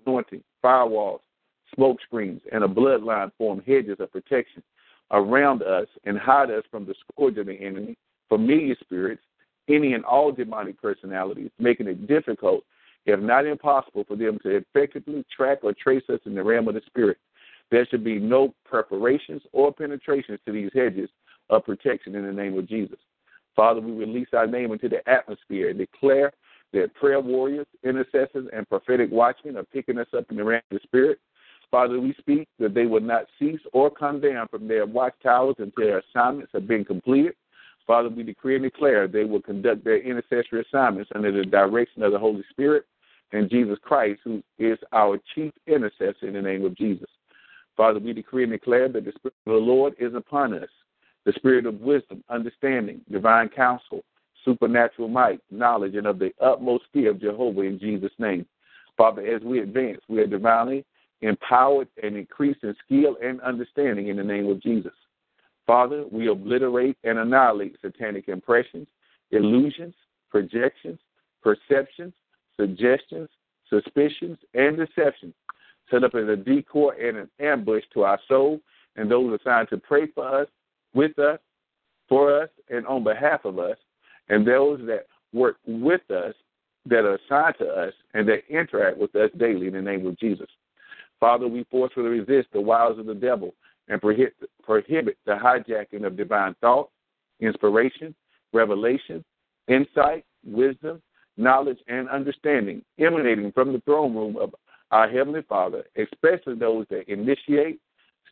anointing, 0.07 0.43
firewalls, 0.65 1.21
smoke 1.75 1.99
screens, 2.03 2.41
and 2.53 2.65
a 2.65 2.69
bloodline 2.69 3.31
form 3.39 3.63
hedges 3.67 3.97
of 4.01 4.13
protection 4.13 4.63
around 5.11 5.63
us 5.63 5.87
and 6.05 6.19
hide 6.19 6.51
us 6.51 6.65
from 6.71 6.87
the 6.87 6.95
scourge 7.01 7.39
of 7.39 7.47
the 7.47 7.55
enemy, 7.55 7.97
familiar 8.29 8.77
spirits, 8.81 9.23
any 9.69 9.95
and 9.95 10.05
all 10.05 10.33
demonic 10.33 10.81
personalities, 10.81 11.51
making 11.59 11.87
it 11.87 12.07
difficult, 12.07 12.65
if 13.07 13.21
not 13.21 13.47
impossible, 13.47 14.05
for 14.07 14.17
them 14.17 14.39
to 14.43 14.57
effectively 14.57 15.25
track 15.35 15.59
or 15.63 15.73
trace 15.73 16.05
us 16.09 16.21
in 16.25 16.35
the 16.35 16.43
realm 16.43 16.69
of 16.69 16.75
the 16.75 16.83
spirit. 16.87 17.19
There 17.71 17.87
should 17.87 18.05
be 18.05 18.19
no 18.19 18.55
preparations 18.65 19.43
or 19.53 19.73
penetrations 19.73 20.41
to 20.47 20.53
these 20.53 20.71
hedges 20.75 21.11
of 21.51 21.65
protection 21.65 22.15
in 22.15 22.27
the 22.27 22.33
name 22.33 22.59
of 22.59 22.67
Jesus. 22.67 22.99
Father, 23.59 23.81
we 23.81 23.91
release 23.91 24.29
our 24.35 24.47
name 24.47 24.71
into 24.71 24.89
the 24.89 25.01
atmosphere 25.11 25.71
and 25.71 25.79
declare 25.81 26.33
that 26.73 26.95
prayer 26.95 27.21
warriors, 27.21 27.67
intercessors, 27.83 28.49
and 28.53 28.69
prophetic 28.69 29.11
watchmen 29.11 29.57
are 29.57 29.65
picking 29.65 29.99
us 29.99 30.07
up 30.17 30.27
in 30.31 30.37
the 30.37 30.45
realm 30.45 30.63
of 30.71 30.79
the 30.79 30.81
Spirit. 30.85 31.19
Father, 31.69 31.99
we 31.99 32.15
speak 32.21 32.47
that 32.61 32.73
they 32.73 32.87
will 32.87 33.01
not 33.01 33.25
cease 33.37 33.59
or 33.73 33.91
come 33.91 34.21
down 34.21 34.47
from 34.47 34.69
their 34.69 34.87
watchtowers 34.87 35.57
until 35.59 35.85
their 35.85 35.99
assignments 35.99 36.53
have 36.55 36.69
been 36.69 36.85
completed. 36.85 37.35
Father, 37.85 38.09
we 38.09 38.23
decree 38.23 38.55
and 38.55 38.63
declare 38.63 39.09
they 39.09 39.25
will 39.25 39.43
conduct 39.43 39.83
their 39.83 40.01
intercessory 40.01 40.63
assignments 40.63 41.11
under 41.17 41.33
the 41.33 41.45
direction 41.45 42.05
of 42.05 42.13
the 42.13 42.19
Holy 42.19 42.45
Spirit 42.51 42.85
and 43.33 43.51
Jesus 43.51 43.79
Christ, 43.83 44.21
who 44.23 44.41
is 44.61 44.79
our 44.93 45.19
chief 45.35 45.53
intercessor 45.67 46.29
in 46.29 46.35
the 46.35 46.43
name 46.43 46.65
of 46.65 46.77
Jesus. 46.77 47.09
Father, 47.77 47.99
we 47.99 48.13
decree 48.13 48.45
and 48.45 48.53
declare 48.53 48.89
that 48.89 49.05
the 49.05 49.13
Spirit 49.17 49.35
of 49.49 49.53
the 49.55 49.59
Lord 49.59 49.95
is 49.99 50.15
upon 50.15 50.55
us 50.55 50.69
the 51.25 51.33
spirit 51.33 51.67
of 51.67 51.81
wisdom, 51.81 52.23
understanding, 52.29 53.01
divine 53.11 53.49
counsel, 53.49 54.03
supernatural 54.45 55.09
might, 55.09 55.41
knowledge, 55.51 55.95
and 55.95 56.07
of 56.07 56.19
the 56.19 56.33
utmost 56.41 56.85
fear 56.93 57.11
of 57.11 57.21
Jehovah 57.21 57.63
in 57.63 57.79
Jesus' 57.79 58.13
name. 58.19 58.47
Father, 58.97 59.25
as 59.27 59.43
we 59.43 59.61
advance, 59.61 60.01
we 60.09 60.21
are 60.21 60.27
divinely 60.27 60.85
empowered 61.21 61.89
and 62.03 62.17
increased 62.17 62.63
in 62.63 62.75
skill 62.85 63.17
and 63.23 63.41
understanding 63.41 64.09
in 64.09 64.17
the 64.17 64.25
name 64.25 64.49
of 64.49 64.63
Jesus. 64.63 64.93
Father, 65.67 66.05
we 66.11 66.29
obliterate 66.29 66.97
and 67.05 67.19
annihilate 67.19 67.77
satanic 67.83 68.29
impressions, 68.29 68.87
illusions, 69.33 69.95
projections, 70.31 70.99
perceptions, 71.43 72.15
suggestions, 72.57 73.29
suspicions, 73.69 74.39
and 74.55 74.77
deceptions 74.77 75.35
set 75.91 76.05
up 76.05 76.15
as 76.15 76.29
a 76.29 76.37
decoy 76.37 76.93
and 77.01 77.17
an 77.17 77.29
ambush 77.41 77.85
to 77.93 78.05
our 78.05 78.19
soul 78.29 78.61
and 78.97 79.11
those 79.11 79.39
assigned 79.41 79.69
to 79.69 79.79
pray 79.79 80.07
for 80.15 80.27
us, 80.43 80.49
with 80.95 81.19
us, 81.19 81.39
for 82.09 82.43
us, 82.43 82.49
and 82.71 82.87
on 82.87 83.05
behalf 83.05 83.45
of 83.45 83.59
us, 83.59 83.77
and 84.29 84.47
those 84.47 84.81
that 84.87 85.07
work 85.33 85.57
with 85.67 86.11
us, 86.11 86.35
that 86.87 87.05
are 87.05 87.17
assigned 87.17 87.57
to 87.59 87.67
us, 87.67 87.93
and 88.15 88.27
that 88.29 88.41
interact 88.49 88.97
with 88.97 89.15
us 89.15 89.31
daily 89.37 89.67
in 89.67 89.75
the 89.75 89.83
name 89.83 90.07
of 90.07 90.19
Jesus. 90.19 90.49
Father, 91.21 91.47
we 91.47 91.67
forcefully 91.71 92.21
resist 92.21 92.49
the 92.53 92.61
wiles 92.61 92.99
of 92.99 93.07
the 93.07 93.15
devil 93.15 93.55
and 93.89 94.01
prohibit, 94.01 95.19
the 95.27 95.33
hijacking 95.33 96.07
of 96.07 96.17
divine 96.17 96.55
thought, 96.61 96.91
inspiration, 97.41 98.15
revelation, 98.53 99.25
insight, 99.67 100.25
wisdom, 100.45 101.03
knowledge, 101.37 101.79
and 101.89 102.09
understanding 102.09 102.83
emanating 102.99 103.53
from 103.53 103.73
the 103.73 103.81
throne 103.81 104.15
room 104.15 104.37
of 104.37 104.55
our 104.91 105.09
Heavenly 105.09 105.43
Father, 105.43 105.85
especially 105.97 106.55
those 106.55 106.87
that 106.89 107.11
initiate, 107.13 107.81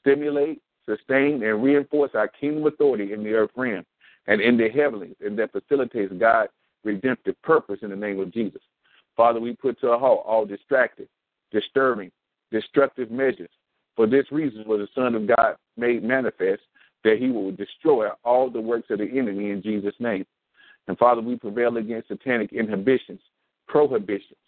stimulate, 0.00 0.62
sustain, 0.88 1.42
and 1.42 1.62
reinforce 1.62 2.12
our 2.14 2.28
kingdom 2.28 2.66
authority 2.66 3.12
in 3.12 3.22
the 3.22 3.32
earth 3.32 3.50
realm 3.56 3.84
and 4.26 4.40
in 4.40 4.56
the 4.56 4.68
heavens, 4.68 5.14
and 5.24 5.38
that 5.38 5.52
facilitates 5.52 6.12
God's 6.18 6.50
redemptive 6.84 7.40
purpose 7.42 7.78
in 7.82 7.90
the 7.90 7.96
name 7.96 8.20
of 8.20 8.32
Jesus. 8.32 8.62
Father, 9.16 9.40
we 9.40 9.54
put 9.54 9.80
to 9.80 9.88
a 9.88 9.98
halt 9.98 10.24
all 10.26 10.44
distracted, 10.44 11.08
disturbing, 11.50 12.10
destructive 12.50 13.10
measures. 13.10 13.50
For 13.96 14.06
this 14.06 14.30
reason 14.30 14.64
was 14.66 14.80
the 14.80 15.00
Son 15.00 15.14
of 15.14 15.26
God 15.26 15.56
made 15.76 16.04
manifest 16.04 16.62
that 17.02 17.18
he 17.18 17.30
will 17.30 17.52
destroy 17.52 18.08
all 18.24 18.50
the 18.50 18.60
works 18.60 18.90
of 18.90 18.98
the 18.98 19.08
enemy 19.10 19.50
in 19.50 19.62
Jesus' 19.62 19.94
name. 19.98 20.26
And 20.88 20.98
Father, 20.98 21.20
we 21.20 21.36
prevail 21.36 21.76
against 21.76 22.08
satanic 22.08 22.52
inhibitions, 22.52 23.20
prohibitions, 23.68 24.38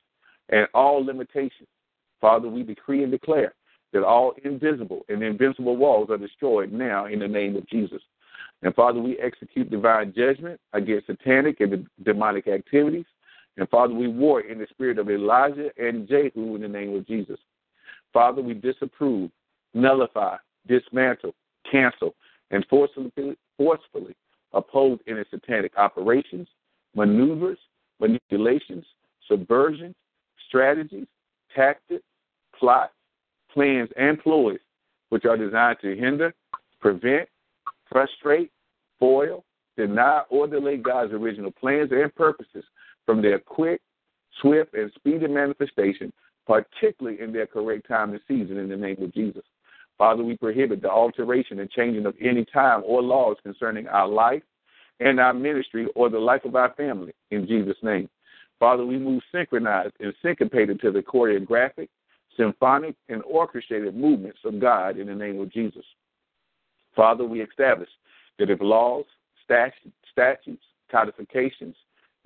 and 0.51 0.67
all 0.75 1.05
limitations. 1.05 1.69
Father, 2.21 2.49
we 2.49 2.63
decree 2.63 3.03
and 3.03 3.13
declare 3.13 3.55
that 3.93 4.05
all 4.05 4.35
invisible 4.45 5.05
and 5.09 5.23
invincible 5.23 5.77
walls 5.77 6.11
are 6.11 6.19
destroyed 6.19 6.73
now 6.73 7.07
in 7.07 7.21
the 7.21 7.29
name 7.29 7.57
of 7.57 7.67
Jesus. 7.69 8.03
And 8.63 8.75
Father, 8.75 9.01
we 9.01 9.19
execute 9.19 9.71
divine 9.71 10.13
judgment 10.17 10.61
against 10.73 11.07
satanic 11.07 11.61
and 11.61 11.87
demonic 12.03 12.49
activities. 12.49 13.07
And 13.57 13.69
Father, 13.69 13.95
we 13.95 14.09
war 14.09 14.41
in 14.41 14.59
the 14.59 14.67
spirit 14.71 14.99
of 14.99 15.11
Elijah 15.11 15.71
and 15.79 16.09
Jehu 16.09 16.55
in 16.55 16.63
the 16.63 16.69
name 16.69 16.95
of 16.95 17.07
Jesus. 17.07 17.39
Father, 18.13 18.43
we 18.43 18.55
disapprove, 18.55 19.31
nullify, 19.75 20.37
dismantle, 20.67 21.35
cancel, 21.71 22.15
and 22.51 22.65
forcefully, 22.69 23.37
forcefully 23.57 24.15
oppose 24.53 24.99
any 25.07 25.23
satanic 25.31 25.73
operations, 25.77 26.49
maneuvers, 26.95 27.59
manipulations, 28.01 28.85
subversions, 29.31 29.95
strategies, 30.49 31.07
tactics, 31.55 32.05
plots, 32.59 32.93
plans, 33.53 33.91
and 33.97 34.21
ploys 34.21 34.59
which 35.11 35.25
are 35.25 35.37
designed 35.37 35.79
to 35.83 35.97
hinder, 35.97 36.35
prevent, 36.81 37.29
frustrate, 37.91 38.51
foil, 38.99 39.45
deny, 39.77 40.23
or 40.29 40.47
delay 40.47 40.77
God's 40.77 41.13
original 41.13 41.51
plans 41.51 41.91
and 41.93 42.15
purposes 42.15 42.65
from 43.07 43.23
their 43.23 43.39
quick, 43.39 43.81
swift, 44.43 44.75
and 44.75 44.93
speedy 44.97 45.27
manifestation, 45.27 46.13
particularly 46.47 47.21
in 47.21 47.33
their 47.33 47.47
correct 47.47 47.89
time 47.89 48.11
and 48.11 48.21
season 48.29 48.59
in 48.59 48.69
the 48.69 48.77
name 48.77 49.01
of 49.03 49.15
Jesus. 49.15 49.45
Father, 49.97 50.23
we 50.23 50.37
prohibit 50.37 50.81
the 50.81 50.91
alteration 50.91 51.59
and 51.59 51.71
changing 51.71 52.07
of 52.07 52.15
any 52.21 52.45
time 52.45 52.83
or 52.85 53.03
laws 53.03 53.37
concerning 53.43 53.89
our 53.89 54.09
life 54.09 54.43
and 55.01 55.19
our 55.19 55.35
ministry 55.35 55.87
or 55.95 56.09
the 56.09 56.19
life 56.19 56.45
of 56.45 56.55
our 56.55 56.73
family 56.75 57.13
in 57.31 57.47
Jesus' 57.47 57.77
name. 57.83 58.09
Father, 58.61 58.85
we 58.85 58.99
move 58.99 59.23
synchronized 59.33 59.95
and 60.01 60.13
syncopated 60.23 60.81
to 60.81 60.91
the 60.91 61.01
choreographic, 61.01 61.89
symphonic, 62.39 62.95
and 63.09 63.23
orchestrated 63.25 63.95
movements 63.95 64.39
of 64.45 64.61
God 64.61 64.97
in 64.97 65.09
the 65.09 65.15
name 65.15 65.41
of 65.41 65.53
Jesus. 65.53 65.85
Father, 66.97 67.25
we 67.25 67.43
establish 67.43 67.91
that 68.39 68.51
if 68.51 68.61
laws, 68.61 69.05
statutes, 69.45 70.65
codifications, 70.91 71.77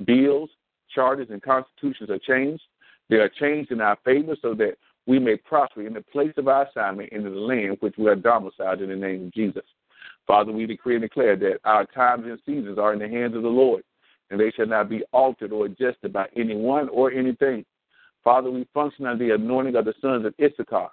bills, 0.04 0.50
charters, 0.94 1.28
and 1.30 1.42
constitutions 1.42 2.10
are 2.10 2.18
changed, 2.18 2.62
they 3.08 3.16
are 3.16 3.28
changed 3.28 3.72
in 3.72 3.80
our 3.80 3.98
favor 4.04 4.36
so 4.40 4.54
that 4.54 4.74
we 5.06 5.18
may 5.18 5.36
prosper 5.36 5.86
in 5.86 5.94
the 5.94 6.02
place 6.02 6.32
of 6.36 6.48
our 6.48 6.66
assignment 6.66 7.10
in 7.10 7.24
the 7.24 7.30
land 7.30 7.78
which 7.80 7.94
we 7.98 8.06
are 8.06 8.14
domiciled 8.14 8.80
in 8.80 8.88
the 8.88 8.96
name 8.96 9.26
of 9.26 9.34
Jesus. 9.34 9.64
Father, 10.26 10.52
we 10.52 10.66
decree 10.66 10.94
and 10.94 11.02
declare 11.02 11.34
that 11.36 11.58
our 11.64 11.84
times 11.86 12.24
and 12.26 12.38
seasons 12.46 12.78
are 12.78 12.92
in 12.92 13.00
the 13.00 13.08
hands 13.08 13.34
of 13.34 13.42
the 13.42 13.48
Lord, 13.48 13.82
and 14.30 14.38
they 14.38 14.52
shall 14.52 14.66
not 14.66 14.88
be 14.88 15.02
altered 15.12 15.52
or 15.52 15.66
adjusted 15.66 16.12
by 16.12 16.26
anyone 16.36 16.88
or 16.88 17.10
anything. 17.10 17.64
Father, 18.24 18.50
we 18.50 18.66
function 18.72 19.06
under 19.06 19.24
the 19.26 19.34
anointing 19.34 19.76
of 19.76 19.84
the 19.84 19.94
sons 20.00 20.24
of 20.26 20.34
Issachar. 20.40 20.88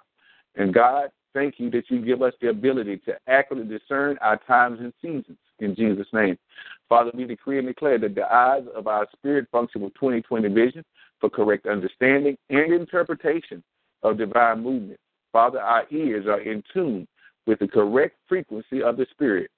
And 0.56 0.74
God, 0.74 1.10
thank 1.32 1.54
you 1.58 1.70
that 1.70 1.84
you 1.88 2.04
give 2.04 2.22
us 2.22 2.34
the 2.40 2.48
ability 2.48 2.98
to 3.06 3.14
accurately 3.28 3.78
discern 3.78 4.18
our 4.20 4.36
times 4.36 4.80
and 4.80 4.92
seasons 5.00 5.38
in 5.60 5.74
Jesus' 5.76 6.08
name. 6.12 6.36
Father, 6.88 7.10
we 7.14 7.24
decree 7.24 7.58
and 7.58 7.68
declare 7.68 7.98
that 7.98 8.14
the 8.14 8.32
eyes 8.32 8.64
of 8.74 8.86
our 8.86 9.06
spirit 9.12 9.46
function 9.52 9.82
with 9.82 9.94
2020 9.94 10.48
vision 10.48 10.84
for 11.20 11.30
correct 11.30 11.66
understanding 11.66 12.36
and 12.48 12.72
interpretation 12.72 13.62
of 14.02 14.18
divine 14.18 14.62
movement. 14.62 14.98
Father, 15.32 15.60
our 15.60 15.84
ears 15.90 16.26
are 16.26 16.40
in 16.40 16.62
tune 16.72 17.06
with 17.46 17.60
the 17.60 17.68
correct 17.68 18.16
frequency 18.28 18.82
of 18.82 18.96
the 18.96 19.06
Spirit, 19.12 19.50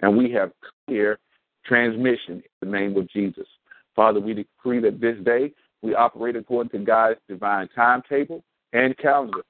and 0.00 0.16
we 0.16 0.30
have 0.32 0.52
clear 0.86 1.18
transmission 1.66 2.42
in 2.62 2.70
the 2.70 2.78
name 2.78 2.96
of 2.96 3.08
Jesus. 3.10 3.46
Father, 3.94 4.20
we 4.20 4.32
decree 4.32 4.80
that 4.80 5.00
this 5.00 5.16
day 5.24 5.52
we 5.82 5.94
operate 5.94 6.36
according 6.36 6.70
to 6.78 6.84
God's 6.84 7.20
divine 7.28 7.68
timetable 7.74 8.42
and 8.72 8.96
calendar. 8.98 9.42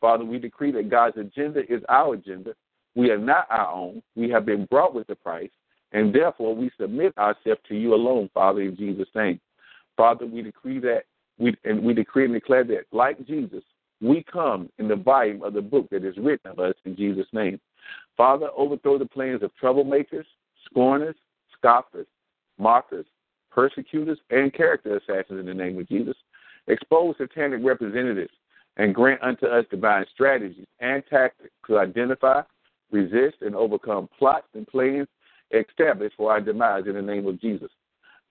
Father, 0.00 0.24
we 0.24 0.38
decree 0.38 0.72
that 0.72 0.90
God's 0.90 1.16
agenda 1.16 1.60
is 1.72 1.82
our 1.88 2.14
agenda. 2.14 2.54
We 2.94 3.10
are 3.10 3.18
not 3.18 3.46
our 3.50 3.72
own. 3.72 4.02
We 4.14 4.30
have 4.30 4.46
been 4.46 4.66
brought 4.66 4.94
with 4.94 5.06
the 5.06 5.16
price, 5.16 5.50
and 5.92 6.14
therefore 6.14 6.54
we 6.54 6.70
submit 6.78 7.16
ourselves 7.18 7.60
to 7.68 7.74
you 7.74 7.94
alone, 7.94 8.30
Father, 8.34 8.62
in 8.62 8.76
Jesus' 8.76 9.08
name. 9.14 9.40
Father, 9.96 10.26
we 10.26 10.42
decree 10.42 10.78
that 10.80 11.04
we 11.38 11.56
and 11.64 11.82
we 11.82 11.94
decree 11.94 12.24
and 12.24 12.34
declare 12.34 12.64
that, 12.64 12.84
like 12.92 13.24
Jesus, 13.26 13.62
we 14.00 14.24
come 14.30 14.68
in 14.78 14.88
the 14.88 14.96
volume 14.96 15.42
of 15.42 15.54
the 15.54 15.62
book 15.62 15.88
that 15.90 16.04
is 16.04 16.16
written 16.16 16.50
of 16.50 16.58
us 16.58 16.74
in 16.84 16.96
Jesus' 16.96 17.26
name. 17.32 17.60
Father, 18.16 18.48
overthrow 18.56 18.98
the 18.98 19.06
plans 19.06 19.42
of 19.42 19.50
troublemakers, 19.60 20.26
scorners, 20.64 21.16
scoffers, 21.56 22.06
mockers, 22.58 23.06
persecutors, 23.54 24.18
and 24.30 24.52
character 24.52 24.96
assassins 24.96 25.40
in 25.40 25.46
the 25.46 25.54
name 25.54 25.78
of 25.78 25.88
Jesus. 25.88 26.16
Expose 26.66 27.14
satanic 27.18 27.60
representatives 27.62 28.32
and 28.76 28.94
grant 28.94 29.22
unto 29.22 29.46
us 29.46 29.64
divine 29.70 30.04
strategies 30.12 30.66
and 30.80 31.02
tactics 31.08 31.52
to 31.66 31.78
identify, 31.78 32.42
resist, 32.90 33.36
and 33.42 33.54
overcome 33.54 34.08
plots 34.18 34.48
and 34.54 34.66
plans 34.66 35.06
established 35.52 36.16
for 36.16 36.32
our 36.32 36.40
demise 36.40 36.84
in 36.86 36.94
the 36.94 37.02
name 37.02 37.26
of 37.26 37.40
Jesus. 37.40 37.70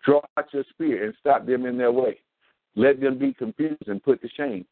Draw 0.03 0.21
out 0.37 0.53
your 0.53 0.65
spear 0.69 1.05
and 1.05 1.13
stop 1.19 1.45
them 1.45 1.65
in 1.65 1.77
their 1.77 1.91
way. 1.91 2.17
Let 2.75 2.99
them 2.99 3.17
be 3.17 3.33
confused 3.33 3.87
and 3.87 4.03
put 4.03 4.21
to 4.21 4.29
shame. 4.35 4.65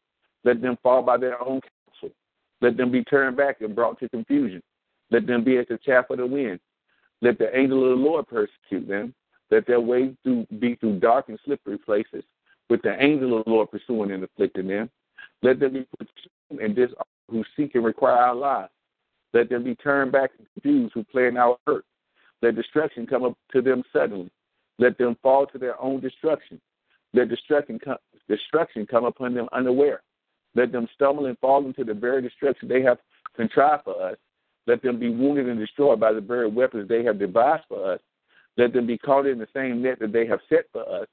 Let 0.44 0.60
them 0.60 0.76
fall 0.82 1.02
by 1.02 1.16
their 1.16 1.40
own 1.40 1.60
counsel. 1.60 2.14
Let 2.60 2.76
them 2.76 2.90
be 2.90 3.04
turned 3.04 3.36
back 3.36 3.60
and 3.60 3.74
brought 3.74 3.98
to 4.00 4.08
confusion. 4.08 4.62
Let 5.10 5.26
them 5.26 5.44
be 5.44 5.56
as 5.56 5.66
the 5.68 5.78
chaff 5.78 6.10
of 6.10 6.18
the 6.18 6.26
wind. 6.26 6.60
Let 7.22 7.38
the 7.38 7.56
angel 7.56 7.84
of 7.84 7.98
the 7.98 8.04
Lord 8.04 8.26
persecute 8.26 8.88
them. 8.88 9.14
Let 9.52 9.66
their 9.66 9.80
way 9.82 10.16
through, 10.22 10.46
be 10.60 10.76
through 10.76 11.00
dark 11.00 11.28
and 11.28 11.38
slippery 11.44 11.76
places, 11.76 12.24
with 12.70 12.80
the 12.80 13.00
angel 13.02 13.38
of 13.38 13.44
the 13.44 13.50
Lord 13.50 13.70
pursuing 13.70 14.10
and 14.10 14.24
afflicting 14.24 14.66
them. 14.66 14.88
Let 15.42 15.60
them 15.60 15.74
be 15.74 15.86
put 15.98 16.08
and 16.58 16.74
disarmed 16.74 16.96
who 17.30 17.44
seek 17.54 17.74
and 17.74 17.84
require 17.84 18.16
our 18.16 18.34
lives. 18.34 18.72
Let 19.34 19.50
them 19.50 19.62
be 19.62 19.74
turned 19.74 20.10
back 20.10 20.30
and 20.38 20.48
confused 20.54 20.94
who 20.94 21.04
plan 21.04 21.36
our 21.36 21.58
hurt. 21.66 21.84
Let 22.40 22.56
destruction 22.56 23.06
come 23.06 23.24
up 23.24 23.36
to 23.52 23.60
them 23.60 23.82
suddenly. 23.92 24.30
Let 24.78 24.96
them 24.96 25.18
fall 25.22 25.46
to 25.48 25.58
their 25.58 25.80
own 25.80 26.00
destruction. 26.00 26.58
Let 27.12 27.28
destruction 27.28 27.78
come, 27.78 27.98
destruction 28.30 28.86
come 28.86 29.04
upon 29.04 29.34
them 29.34 29.50
unaware. 29.52 30.02
Let 30.54 30.72
them 30.72 30.88
stumble 30.94 31.26
and 31.26 31.38
fall 31.40 31.66
into 31.66 31.84
the 31.84 31.94
very 31.94 32.22
destruction 32.22 32.68
they 32.68 32.80
have 32.82 32.98
contrived 33.36 33.84
for 33.84 34.02
us. 34.02 34.16
Let 34.66 34.82
them 34.82 34.98
be 34.98 35.10
wounded 35.10 35.46
and 35.46 35.60
destroyed 35.60 36.00
by 36.00 36.14
the 36.14 36.22
very 36.22 36.48
weapons 36.48 36.88
they 36.88 37.04
have 37.04 37.18
devised 37.18 37.64
for 37.68 37.92
us. 37.92 38.00
Let 38.56 38.72
them 38.72 38.86
be 38.86 38.98
caught 38.98 39.26
in 39.26 39.38
the 39.38 39.48
same 39.54 39.82
net 39.82 39.98
that 40.00 40.12
they 40.12 40.26
have 40.26 40.40
set 40.48 40.66
for 40.72 40.82
us. 40.82 41.08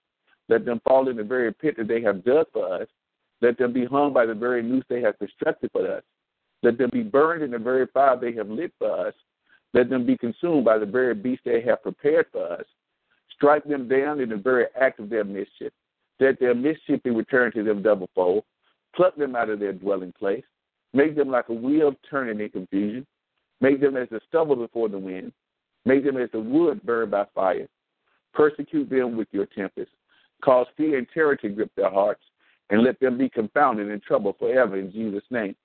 Let 0.49 0.65
them 0.65 0.81
fall 0.87 1.07
in 1.09 1.17
the 1.17 1.23
very 1.23 1.53
pit 1.53 1.75
that 1.77 1.87
they 1.87 2.01
have 2.01 2.23
dug 2.23 2.47
for 2.51 2.81
us. 2.81 2.87
Let 3.41 3.57
them 3.57 3.71
be 3.71 3.85
hung 3.85 4.11
by 4.13 4.25
the 4.25 4.33
very 4.33 4.61
noose 4.61 4.83
they 4.89 5.01
have 5.01 5.17
constructed 5.19 5.71
for 5.71 5.87
us. 5.89 6.03
Let 6.63 6.77
them 6.77 6.89
be 6.91 7.03
burned 7.03 7.43
in 7.43 7.51
the 7.51 7.59
very 7.59 7.85
fire 7.87 8.19
they 8.19 8.33
have 8.33 8.49
lit 8.49 8.73
for 8.79 9.07
us. 9.07 9.13
Let 9.73 9.89
them 9.89 10.05
be 10.05 10.17
consumed 10.17 10.65
by 10.65 10.77
the 10.77 10.85
very 10.85 11.13
beast 11.13 11.41
they 11.45 11.61
have 11.61 11.83
prepared 11.83 12.25
for 12.31 12.51
us. 12.51 12.65
Strike 13.35 13.63
them 13.63 13.87
down 13.87 14.19
in 14.19 14.29
the 14.29 14.35
very 14.35 14.65
act 14.79 14.99
of 14.99 15.09
their 15.09 15.23
mischief. 15.23 15.71
Let 16.19 16.39
their 16.39 16.55
mischief 16.55 17.01
be 17.03 17.11
returned 17.11 17.53
to 17.53 17.63
them 17.63 17.81
double 17.81 18.09
fold. 18.13 18.43
Pluck 18.95 19.15
them 19.15 19.35
out 19.35 19.49
of 19.49 19.59
their 19.59 19.71
dwelling 19.71 20.11
place. 20.11 20.43
Make 20.93 21.15
them 21.15 21.29
like 21.29 21.47
a 21.49 21.53
wheel 21.53 21.93
turning 22.09 22.39
in 22.41 22.49
confusion. 22.49 23.05
Make 23.61 23.79
them 23.79 23.95
as 23.95 24.09
the 24.09 24.19
stubble 24.27 24.55
before 24.55 24.89
the 24.89 24.97
wind. 24.97 25.31
Make 25.85 26.03
them 26.03 26.17
as 26.17 26.29
the 26.31 26.39
wood 26.39 26.83
burned 26.83 27.11
by 27.11 27.25
fire. 27.33 27.67
Persecute 28.33 28.89
them 28.89 29.17
with 29.17 29.27
your 29.31 29.45
tempest. 29.47 29.91
Cause 30.43 30.67
fear 30.77 30.97
and 30.97 31.07
terror 31.13 31.35
to 31.37 31.49
grip 31.49 31.71
their 31.75 31.89
hearts, 31.89 32.21
and 32.69 32.83
let 32.83 32.99
them 32.99 33.17
be 33.17 33.29
confounded 33.29 33.89
and 33.89 34.01
troubled 34.01 34.37
forever 34.37 34.77
in 34.77 34.91
Jesus' 34.91 35.23
name. 35.29 35.55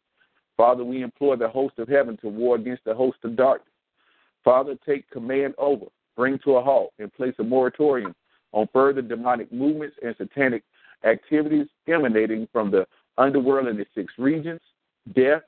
Father, 0.56 0.84
we 0.84 1.02
implore 1.02 1.36
the 1.36 1.48
host 1.48 1.78
of 1.78 1.88
heaven 1.88 2.16
to 2.18 2.28
war 2.28 2.56
against 2.56 2.84
the 2.84 2.94
host 2.94 3.18
of 3.24 3.36
darkness. 3.36 3.72
Father, 4.44 4.76
take 4.86 5.08
command 5.10 5.54
over, 5.58 5.86
bring 6.16 6.38
to 6.40 6.56
a 6.56 6.62
halt, 6.62 6.92
and 6.98 7.12
place 7.12 7.34
a 7.38 7.42
moratorium 7.42 8.14
on 8.52 8.68
further 8.72 9.02
demonic 9.02 9.52
movements 9.52 9.96
and 10.02 10.14
satanic 10.16 10.62
activities 11.04 11.66
emanating 11.88 12.48
from 12.52 12.70
the 12.70 12.86
underworld 13.18 13.68
in 13.68 13.76
the 13.76 13.86
six 13.94 14.12
regions 14.18 14.60
death, 15.14 15.42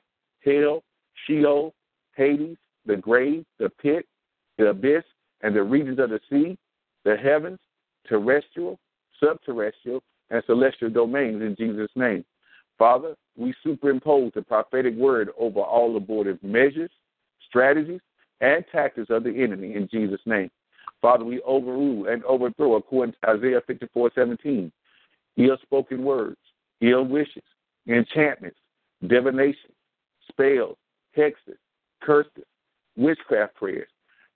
hell, 0.45 0.83
Sheol, 1.25 1.73
Hades, 2.15 2.57
the 2.85 2.95
grave, 2.95 3.45
the 3.59 3.69
pit, 3.69 4.05
the 4.57 4.67
abyss, 4.67 5.03
and 5.41 5.55
the 5.55 5.63
regions 5.63 5.99
of 5.99 6.09
the 6.09 6.19
sea, 6.29 6.57
the 7.05 7.15
heavens, 7.15 7.59
terrestrial, 8.07 8.79
subterrestrial, 9.21 10.01
and 10.29 10.43
celestial 10.45 10.89
domains 10.89 11.41
in 11.41 11.55
Jesus' 11.57 11.91
name. 11.95 12.25
Father, 12.77 13.15
we 13.35 13.53
superimpose 13.63 14.31
the 14.35 14.41
prophetic 14.41 14.95
word 14.95 15.29
over 15.37 15.59
all 15.61 15.95
abortive 15.95 16.41
measures, 16.43 16.91
strategies, 17.47 18.01
and 18.41 18.63
tactics 18.71 19.09
of 19.09 19.23
the 19.23 19.43
enemy 19.43 19.75
in 19.75 19.87
Jesus' 19.91 20.19
name. 20.25 20.49
Father, 21.01 21.23
we 21.23 21.41
overrule 21.41 22.07
and 22.07 22.23
overthrow, 22.23 22.75
according 22.75 23.13
to 23.13 23.29
Isaiah 23.29 23.61
54 23.65 24.11
17, 24.13 24.71
ill 25.37 25.57
spoken 25.61 26.03
words, 26.03 26.37
ill 26.81 27.03
wishes, 27.03 27.43
enchantments, 27.87 28.57
divination, 29.07 29.71
spells, 30.29 30.77
hexes, 31.15 31.57
curses, 32.01 32.43
witchcraft 32.95 33.55
prayers, 33.55 33.89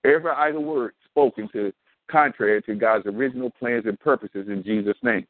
every 0.03 0.31
idle 0.31 0.63
word 0.63 0.93
spoken 1.09 1.49
to 1.53 1.73
contrary 2.09 2.61
to 2.63 2.75
God's 2.75 3.05
original 3.05 3.49
plans 3.49 3.85
and 3.85 3.99
purposes 3.99 4.47
in 4.47 4.63
Jesus' 4.63 4.97
name. 5.01 5.25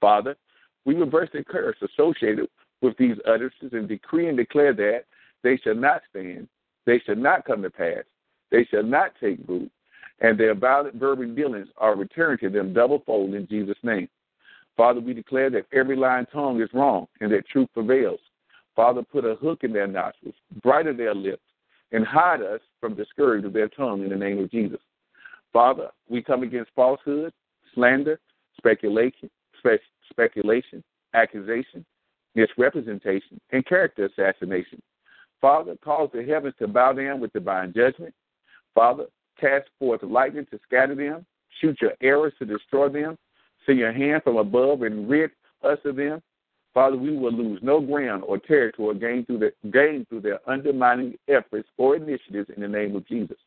Father, 0.00 0.36
we 0.84 0.94
reverse 0.94 1.28
the 1.32 1.44
curse 1.44 1.76
associated 1.82 2.48
with 2.82 2.96
these 2.98 3.16
utterances 3.26 3.70
and 3.72 3.88
decree 3.88 4.28
and 4.28 4.36
declare 4.36 4.72
that 4.74 5.04
they 5.42 5.56
shall 5.58 5.74
not 5.74 6.02
stand, 6.10 6.48
they 6.84 7.00
shall 7.00 7.16
not 7.16 7.44
come 7.44 7.62
to 7.62 7.70
pass, 7.70 8.04
they 8.50 8.64
shall 8.64 8.82
not 8.82 9.12
take 9.20 9.38
root, 9.48 9.70
and 10.20 10.38
their 10.38 10.54
violent 10.54 10.96
verbal 10.96 11.26
dealings 11.34 11.68
are 11.76 11.96
returned 11.96 12.40
to 12.40 12.48
them 12.50 12.72
double 12.72 13.02
fold 13.06 13.34
in 13.34 13.46
Jesus' 13.46 13.76
name. 13.82 14.08
Father, 14.76 15.00
we 15.00 15.14
declare 15.14 15.50
that 15.50 15.66
every 15.72 15.96
lying 15.96 16.26
tongue 16.26 16.60
is 16.60 16.68
wrong 16.72 17.06
and 17.20 17.32
that 17.32 17.48
truth 17.48 17.68
prevails. 17.72 18.20
Father, 18.74 19.02
put 19.02 19.24
a 19.24 19.36
hook 19.36 19.64
in 19.64 19.72
their 19.72 19.86
nostrils, 19.86 20.34
brighten 20.62 20.96
their 20.96 21.14
lips, 21.14 21.42
and 21.92 22.04
hide 22.04 22.42
us 22.42 22.60
from 22.80 22.94
the 22.94 23.06
scourge 23.10 23.44
of 23.44 23.52
their 23.52 23.68
tongue 23.68 24.02
in 24.02 24.10
the 24.10 24.16
name 24.16 24.38
of 24.38 24.50
Jesus. 24.50 24.80
Father, 25.52 25.88
we 26.08 26.22
come 26.22 26.42
against 26.42 26.70
falsehood, 26.74 27.32
slander, 27.74 28.20
speculation, 28.56 29.30
spe- 29.58 29.80
speculation, 30.10 30.82
accusation, 31.14 31.84
misrepresentation, 32.34 33.40
and 33.50 33.66
character 33.66 34.06
assassination. 34.06 34.80
Father, 35.40 35.76
cause 35.84 36.10
the 36.12 36.24
heavens 36.24 36.54
to 36.58 36.68
bow 36.68 36.92
down 36.92 37.20
with 37.20 37.32
divine 37.32 37.72
judgment. 37.74 38.14
Father, 38.74 39.06
cast 39.40 39.68
forth 39.78 40.02
lightning 40.02 40.46
to 40.50 40.58
scatter 40.64 40.94
them, 40.94 41.24
shoot 41.60 41.76
your 41.80 41.92
arrows 42.02 42.32
to 42.38 42.44
destroy 42.44 42.88
them, 42.88 43.16
send 43.64 43.78
your 43.78 43.92
hand 43.92 44.22
from 44.22 44.36
above 44.36 44.82
and 44.82 45.08
rid 45.08 45.30
us 45.62 45.78
of 45.84 45.96
them. 45.96 46.22
Father, 46.76 46.98
we 46.98 47.16
will 47.16 47.32
lose 47.32 47.58
no 47.62 47.80
ground 47.80 48.22
or 48.26 48.36
territory 48.36 48.98
gained 48.98 49.26
through, 49.26 49.38
the, 49.38 49.70
gained 49.70 50.06
through 50.10 50.20
their 50.20 50.40
undermining 50.46 51.14
efforts 51.26 51.66
or 51.78 51.96
initiatives 51.96 52.50
in 52.54 52.60
the 52.60 52.68
name 52.68 52.94
of 52.94 53.08
Jesus. 53.08 53.38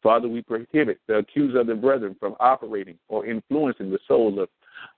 Father, 0.00 0.28
we 0.28 0.42
prohibit 0.42 1.00
the 1.08 1.16
accuser 1.16 1.58
of 1.58 1.66
the 1.66 1.74
brethren 1.74 2.14
from 2.20 2.36
operating 2.38 2.96
or 3.08 3.26
influencing 3.26 3.90
the 3.90 3.98
soul 4.06 4.38
of 4.38 4.48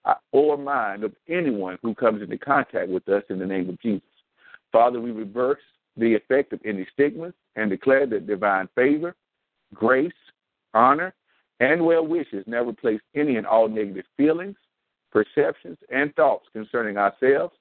uh, 0.04 0.12
or 0.30 0.58
mind 0.58 1.04
of 1.04 1.14
anyone 1.26 1.78
who 1.80 1.94
comes 1.94 2.20
into 2.20 2.36
contact 2.36 2.90
with 2.90 3.08
us 3.08 3.22
in 3.30 3.38
the 3.38 3.46
name 3.46 3.70
of 3.70 3.80
Jesus. 3.80 4.02
Father, 4.70 5.00
we 5.00 5.10
reverse 5.10 5.62
the 5.96 6.14
effect 6.14 6.52
of 6.52 6.60
any 6.66 6.86
stigmas 6.92 7.32
and 7.56 7.70
declare 7.70 8.06
that 8.06 8.26
divine 8.26 8.68
favor, 8.74 9.16
grace, 9.72 10.12
honor, 10.74 11.14
and 11.60 11.82
well 11.82 12.06
wishes 12.06 12.44
never 12.46 12.74
place 12.74 13.00
any 13.14 13.36
and 13.36 13.46
all 13.46 13.70
negative 13.70 14.04
feelings, 14.18 14.56
perceptions, 15.10 15.78
and 15.90 16.14
thoughts 16.14 16.44
concerning 16.52 16.98
ourselves, 16.98 17.54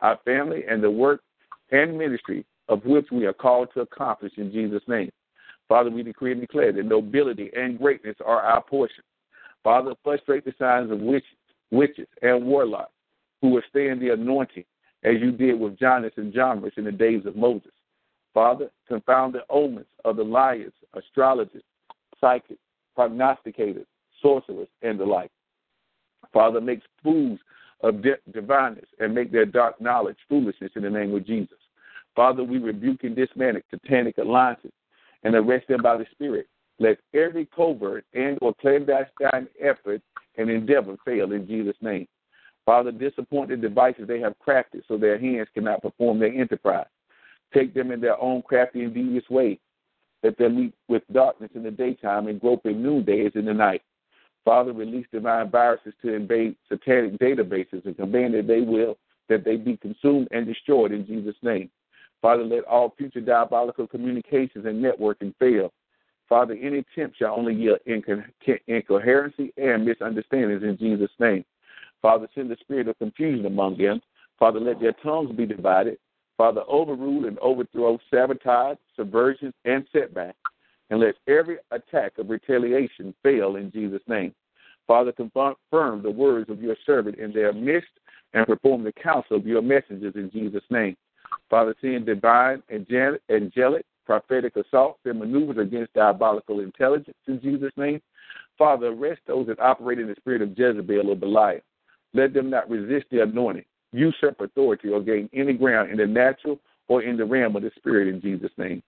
our 0.00 0.18
family, 0.24 0.62
and 0.68 0.82
the 0.82 0.90
work 0.90 1.20
and 1.70 1.96
ministry 1.96 2.44
of 2.68 2.84
which 2.84 3.06
we 3.10 3.26
are 3.26 3.32
called 3.32 3.68
to 3.74 3.80
accomplish 3.80 4.32
in 4.36 4.52
Jesus' 4.52 4.82
name. 4.88 5.10
Father, 5.68 5.90
we 5.90 6.02
decree 6.02 6.32
and 6.32 6.40
declare 6.40 6.72
that 6.72 6.84
nobility 6.84 7.50
and 7.56 7.78
greatness 7.78 8.16
are 8.24 8.40
our 8.40 8.62
portion. 8.62 9.02
Father, 9.64 9.94
frustrate 10.04 10.44
the 10.44 10.54
signs 10.58 10.90
of 10.90 11.00
witches, 11.00 11.28
witches 11.70 12.06
and 12.22 12.44
warlocks 12.44 12.92
who 13.40 13.50
withstand 13.50 14.00
the 14.00 14.10
anointing, 14.10 14.64
as 15.02 15.14
you 15.20 15.32
did 15.32 15.58
with 15.58 15.78
Jannes 15.78 16.12
and 16.16 16.32
Jambres 16.32 16.72
in 16.76 16.84
the 16.84 16.92
days 16.92 17.26
of 17.26 17.36
Moses. 17.36 17.72
Father, 18.32 18.70
confound 18.86 19.34
the 19.34 19.42
omens 19.50 19.86
of 20.04 20.16
the 20.16 20.22
liars, 20.22 20.72
astrologers, 20.94 21.62
psychics, 22.20 22.60
prognosticators, 22.96 23.86
sorcerers, 24.22 24.68
and 24.82 25.00
the 25.00 25.04
like. 25.04 25.30
Father, 26.32 26.60
make 26.60 26.80
fools 27.02 27.38
of 27.82 28.02
diviners 28.32 28.88
and 28.98 29.14
make 29.14 29.30
their 29.30 29.46
dark 29.46 29.80
knowledge 29.80 30.16
foolishness 30.28 30.72
in 30.76 30.82
the 30.82 30.90
name 30.90 31.14
of 31.14 31.26
Jesus. 31.26 31.58
Father, 32.14 32.42
we 32.42 32.58
rebuke 32.58 33.04
and 33.04 33.14
dismantle 33.14 33.62
satanic 33.70 34.16
alliances 34.18 34.72
and 35.22 35.34
arrest 35.34 35.68
them 35.68 35.82
by 35.82 35.96
the 35.96 36.06
Spirit. 36.12 36.46
Let 36.78 36.98
every 37.14 37.46
covert 37.46 38.04
and 38.14 38.38
or 38.40 38.54
clandestine 38.60 39.48
effort 39.60 40.02
and 40.36 40.50
endeavor 40.50 40.96
fail 41.04 41.32
in 41.32 41.46
Jesus' 41.46 41.76
name. 41.80 42.06
Father, 42.64 42.90
disappoint 42.90 43.50
the 43.50 43.56
devices 43.56 44.08
they 44.08 44.20
have 44.20 44.34
crafted 44.46 44.82
so 44.88 44.96
their 44.96 45.18
hands 45.18 45.48
cannot 45.54 45.82
perform 45.82 46.18
their 46.18 46.32
enterprise. 46.32 46.86
Take 47.54 47.74
them 47.74 47.92
in 47.92 48.00
their 48.00 48.20
own 48.20 48.42
crafty 48.42 48.82
and 48.82 48.92
devious 48.92 49.28
ways. 49.30 49.58
Let 50.22 50.36
them 50.38 50.56
meet 50.56 50.74
with 50.88 51.02
darkness 51.12 51.50
in 51.54 51.62
the 51.62 51.70
daytime 51.70 52.26
and 52.26 52.40
grope 52.40 52.66
in 52.66 52.82
noonday 52.82 53.26
as 53.26 53.32
in 53.34 53.44
the 53.44 53.54
night. 53.54 53.82
Father, 54.46 54.72
release 54.72 55.06
divine 55.12 55.50
viruses 55.50 55.92
to 56.02 56.14
invade 56.14 56.54
satanic 56.68 57.18
databases 57.18 57.84
and 57.84 57.96
command 57.96 58.32
that 58.34 58.46
they 58.46 58.60
will 58.60 58.96
that 59.28 59.44
they 59.44 59.56
be 59.56 59.76
consumed 59.76 60.28
and 60.30 60.46
destroyed 60.46 60.92
in 60.92 61.04
Jesus' 61.04 61.34
name. 61.42 61.68
Father, 62.22 62.44
let 62.44 62.64
all 62.64 62.94
future 62.96 63.20
diabolical 63.20 63.88
communications 63.88 64.64
and 64.64 64.82
networking 64.82 65.34
fail. 65.40 65.72
Father, 66.28 66.54
any 66.54 66.78
attempt 66.78 67.18
shall 67.18 67.36
only 67.36 67.54
yield 67.54 67.80
incoherency 67.86 69.52
and 69.56 69.84
misunderstandings 69.84 70.62
in 70.62 70.78
Jesus' 70.78 71.10
name. 71.18 71.44
Father, 72.00 72.28
send 72.32 72.48
the 72.48 72.56
spirit 72.60 72.86
of 72.86 72.96
confusion 72.98 73.46
among 73.46 73.76
them. 73.78 74.00
Father, 74.38 74.60
let 74.60 74.80
their 74.80 74.94
tongues 75.02 75.34
be 75.36 75.44
divided. 75.44 75.98
Father, 76.36 76.62
overrule 76.68 77.26
and 77.26 77.38
overthrow 77.40 77.98
sabotage, 78.12 78.76
subversion, 78.94 79.52
and 79.64 79.84
setback. 79.92 80.36
And 80.90 81.00
let 81.00 81.16
every 81.26 81.58
attack 81.72 82.12
of 82.18 82.30
retaliation 82.30 83.14
fail 83.22 83.56
in 83.56 83.72
Jesus' 83.72 84.02
name. 84.06 84.32
Father, 84.86 85.12
confirm 85.12 85.56
the 86.02 86.10
words 86.10 86.48
of 86.48 86.62
your 86.62 86.76
servant 86.86 87.18
in 87.18 87.32
their 87.32 87.52
midst 87.52 87.90
and 88.34 88.46
perform 88.46 88.84
the 88.84 88.92
counsel 88.92 89.36
of 89.36 89.46
your 89.46 89.62
messengers 89.62 90.14
in 90.14 90.30
Jesus' 90.30 90.62
name. 90.70 90.96
Father, 91.50 91.74
send 91.80 92.06
divine, 92.06 92.62
angelic, 92.70 93.84
prophetic 94.04 94.54
assaults 94.54 95.00
and 95.04 95.18
maneuvers 95.18 95.58
against 95.58 95.92
diabolical 95.94 96.60
intelligence 96.60 97.16
in 97.26 97.40
Jesus' 97.40 97.72
name. 97.76 98.00
Father, 98.56 98.86
arrest 98.86 99.20
those 99.26 99.48
that 99.48 99.58
operate 99.58 99.98
in 99.98 100.06
the 100.06 100.14
spirit 100.16 100.40
of 100.40 100.56
Jezebel 100.56 101.10
or 101.10 101.16
Belial. 101.16 101.60
Let 102.14 102.32
them 102.32 102.48
not 102.48 102.70
resist 102.70 103.06
the 103.10 103.22
anointing, 103.22 103.64
usurp 103.92 104.40
authority, 104.40 104.90
or 104.90 105.02
gain 105.02 105.28
any 105.34 105.54
ground 105.54 105.90
in 105.90 105.96
the 105.96 106.06
natural 106.06 106.60
or 106.86 107.02
in 107.02 107.16
the 107.16 107.24
realm 107.24 107.56
of 107.56 107.62
the 107.62 107.72
spirit 107.76 108.06
in 108.06 108.20
Jesus' 108.20 108.52
name. 108.56 108.82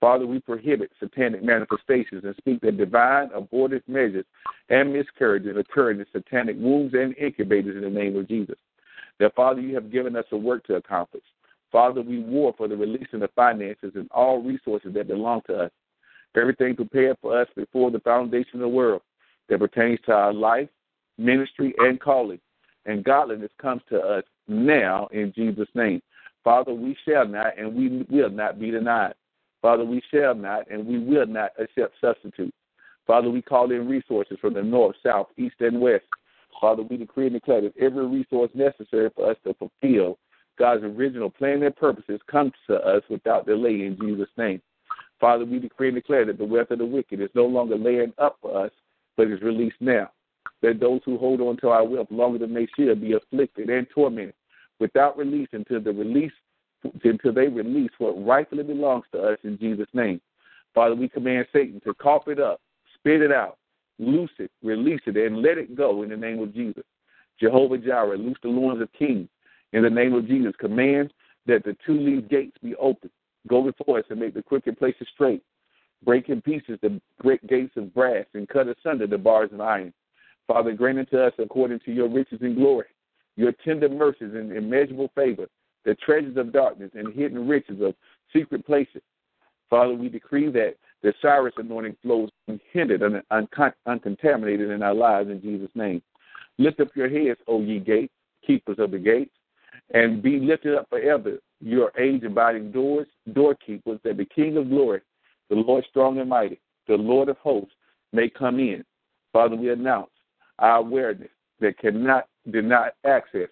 Father, 0.00 0.26
we 0.26 0.38
prohibit 0.40 0.90
satanic 1.00 1.42
manifestations 1.42 2.24
and 2.24 2.34
speak 2.36 2.60
that 2.60 2.76
divine 2.76 3.30
abortive 3.34 3.82
measures 3.86 4.26
and 4.68 4.92
miscarriages 4.92 5.56
occurring 5.56 6.00
in 6.00 6.06
satanic 6.12 6.56
wombs 6.58 6.92
and 6.94 7.16
incubators 7.16 7.76
in 7.76 7.82
the 7.82 8.00
name 8.00 8.16
of 8.16 8.28
Jesus. 8.28 8.56
That, 9.18 9.34
Father, 9.34 9.60
you 9.60 9.74
have 9.74 9.92
given 9.92 10.16
us 10.16 10.26
a 10.32 10.36
work 10.36 10.66
to 10.66 10.74
accomplish. 10.74 11.22
Father, 11.70 12.02
we 12.02 12.20
war 12.20 12.54
for 12.56 12.68
the 12.68 12.76
releasing 12.76 13.22
of 13.22 13.30
finances 13.34 13.92
and 13.94 14.08
all 14.10 14.42
resources 14.42 14.92
that 14.94 15.08
belong 15.08 15.42
to 15.46 15.64
us. 15.64 15.70
Everything 16.36 16.74
prepared 16.74 17.16
for 17.20 17.40
us 17.40 17.48
before 17.56 17.90
the 17.90 18.00
foundation 18.00 18.54
of 18.54 18.60
the 18.60 18.68
world 18.68 19.02
that 19.48 19.58
pertains 19.58 20.00
to 20.06 20.12
our 20.12 20.32
life, 20.32 20.68
ministry, 21.16 21.74
and 21.78 22.00
calling. 22.00 22.40
And 22.86 23.04
godliness 23.04 23.50
comes 23.60 23.82
to 23.88 23.98
us 23.98 24.24
now 24.46 25.08
in 25.12 25.32
Jesus' 25.34 25.68
name. 25.74 26.02
Father, 26.42 26.74
we 26.74 26.96
shall 27.08 27.26
not 27.26 27.58
and 27.58 27.74
we 27.74 28.04
will 28.10 28.30
not 28.30 28.60
be 28.60 28.70
denied. 28.70 29.14
Father, 29.64 29.82
we 29.82 30.02
shall 30.12 30.34
not 30.34 30.70
and 30.70 30.86
we 30.86 30.98
will 30.98 31.24
not 31.24 31.52
accept 31.58 31.94
substitutes. 31.98 32.54
Father, 33.06 33.30
we 33.30 33.40
call 33.40 33.70
in 33.70 33.88
resources 33.88 34.36
from 34.38 34.52
the 34.52 34.62
north, 34.62 34.94
south, 35.02 35.28
east, 35.38 35.54
and 35.60 35.80
west. 35.80 36.04
Father, 36.60 36.82
we 36.82 36.98
decree 36.98 37.28
and 37.28 37.32
declare 37.32 37.62
that 37.62 37.72
every 37.80 38.06
resource 38.06 38.50
necessary 38.52 39.08
for 39.16 39.30
us 39.30 39.38
to 39.42 39.54
fulfill 39.54 40.18
God's 40.58 40.84
original 40.84 41.30
plan 41.30 41.62
and 41.62 41.74
purposes 41.74 42.20
comes 42.30 42.52
to 42.66 42.74
us 42.74 43.02
without 43.08 43.46
delay 43.46 43.86
in 43.86 43.96
Jesus' 43.98 44.28
name. 44.36 44.60
Father, 45.18 45.46
we 45.46 45.58
decree 45.58 45.88
and 45.88 45.96
declare 45.96 46.26
that 46.26 46.36
the 46.36 46.44
wealth 46.44 46.70
of 46.70 46.78
the 46.78 46.84
wicked 46.84 47.22
is 47.22 47.30
no 47.34 47.46
longer 47.46 47.78
laying 47.78 48.12
up 48.18 48.36
for 48.42 48.66
us, 48.66 48.70
but 49.16 49.30
is 49.30 49.40
released 49.40 49.80
now. 49.80 50.10
That 50.60 50.78
those 50.78 51.00
who 51.06 51.16
hold 51.16 51.40
on 51.40 51.56
to 51.62 51.70
our 51.70 51.86
wealth 51.86 52.08
longer 52.10 52.38
than 52.38 52.52
they 52.52 52.68
should 52.76 53.00
be 53.00 53.14
afflicted 53.14 53.70
and 53.70 53.86
tormented 53.94 54.34
without 54.78 55.16
release 55.16 55.48
until 55.52 55.80
the 55.80 55.92
release 55.92 56.32
until 57.02 57.32
they 57.32 57.48
release 57.48 57.90
what 57.98 58.12
rightfully 58.24 58.62
belongs 58.62 59.04
to 59.12 59.20
us 59.20 59.38
in 59.44 59.58
Jesus' 59.58 59.88
name. 59.92 60.20
Father, 60.74 60.94
we 60.94 61.08
command 61.08 61.46
Satan 61.52 61.80
to 61.84 61.94
cough 61.94 62.28
it 62.28 62.40
up, 62.40 62.60
spit 62.94 63.22
it 63.22 63.32
out, 63.32 63.58
loose 63.98 64.30
it, 64.38 64.50
release 64.62 65.00
it, 65.06 65.16
and 65.16 65.42
let 65.42 65.58
it 65.58 65.76
go 65.76 66.02
in 66.02 66.10
the 66.10 66.16
name 66.16 66.40
of 66.40 66.52
Jesus. 66.52 66.84
Jehovah 67.40 67.78
Jireh, 67.78 68.16
loose 68.16 68.38
the 68.42 68.48
loins 68.48 68.82
of 68.82 68.92
kings 68.92 69.28
in 69.72 69.82
the 69.82 69.90
name 69.90 70.14
of 70.14 70.26
Jesus. 70.26 70.52
Command 70.58 71.12
that 71.46 71.64
the 71.64 71.76
two 71.86 71.98
leaf 71.98 72.28
gates 72.28 72.56
be 72.62 72.74
open. 72.76 73.10
Go 73.48 73.62
before 73.62 73.98
us 73.98 74.04
and 74.10 74.20
make 74.20 74.34
the 74.34 74.42
crooked 74.42 74.78
places 74.78 75.06
straight. 75.12 75.42
Break 76.04 76.28
in 76.28 76.42
pieces 76.42 76.78
the 76.82 77.00
great 77.20 77.46
gates 77.46 77.76
of 77.76 77.94
brass 77.94 78.26
and 78.34 78.48
cut 78.48 78.66
asunder 78.68 79.06
the 79.06 79.18
bars 79.18 79.50
of 79.52 79.60
iron. 79.60 79.92
Father, 80.46 80.72
grant 80.72 80.98
unto 80.98 81.18
us 81.18 81.32
according 81.38 81.80
to 81.80 81.92
your 81.92 82.08
riches 82.08 82.40
and 82.42 82.56
glory, 82.56 82.86
your 83.36 83.52
tender 83.64 83.88
mercies 83.88 84.34
and 84.34 84.52
immeasurable 84.52 85.10
favor, 85.14 85.46
the 85.84 85.94
treasures 85.96 86.36
of 86.36 86.52
darkness 86.52 86.90
and 86.94 87.14
hidden 87.14 87.46
riches 87.46 87.80
of 87.80 87.94
secret 88.32 88.64
places. 88.66 89.02
Father, 89.70 89.94
we 89.94 90.08
decree 90.08 90.50
that 90.50 90.74
the 91.02 91.12
Cyrus 91.20 91.54
anointing 91.56 91.96
flows 92.02 92.30
unhindered 92.48 93.02
and 93.02 93.22
uncontaminated 93.86 94.70
in 94.70 94.82
our 94.82 94.94
lives 94.94 95.30
in 95.30 95.40
Jesus' 95.40 95.70
name. 95.74 96.02
Lift 96.58 96.80
up 96.80 96.94
your 96.94 97.08
heads, 97.08 97.40
O 97.48 97.60
ye 97.60 97.80
gates, 97.80 98.12
keepers 98.46 98.78
of 98.78 98.90
the 98.90 98.98
gates, 98.98 99.34
and 99.92 100.22
be 100.22 100.38
lifted 100.38 100.76
up 100.76 100.88
forever, 100.88 101.38
your 101.60 101.92
age 101.98 102.22
abiding 102.24 102.72
doors, 102.72 103.06
doorkeepers, 103.32 103.98
that 104.04 104.16
the 104.16 104.24
King 104.24 104.56
of 104.56 104.68
glory, 104.68 105.00
the 105.50 105.56
Lord 105.56 105.84
strong 105.90 106.18
and 106.18 106.28
mighty, 106.28 106.60
the 106.86 106.94
Lord 106.94 107.28
of 107.28 107.36
hosts, 107.38 107.74
may 108.12 108.28
come 108.28 108.58
in. 108.58 108.84
Father, 109.32 109.56
we 109.56 109.70
announce 109.70 110.10
our 110.58 110.78
awareness 110.78 111.30
that 111.60 111.78
cannot 111.78 112.28
deny 112.50 112.90
access. 113.04 113.48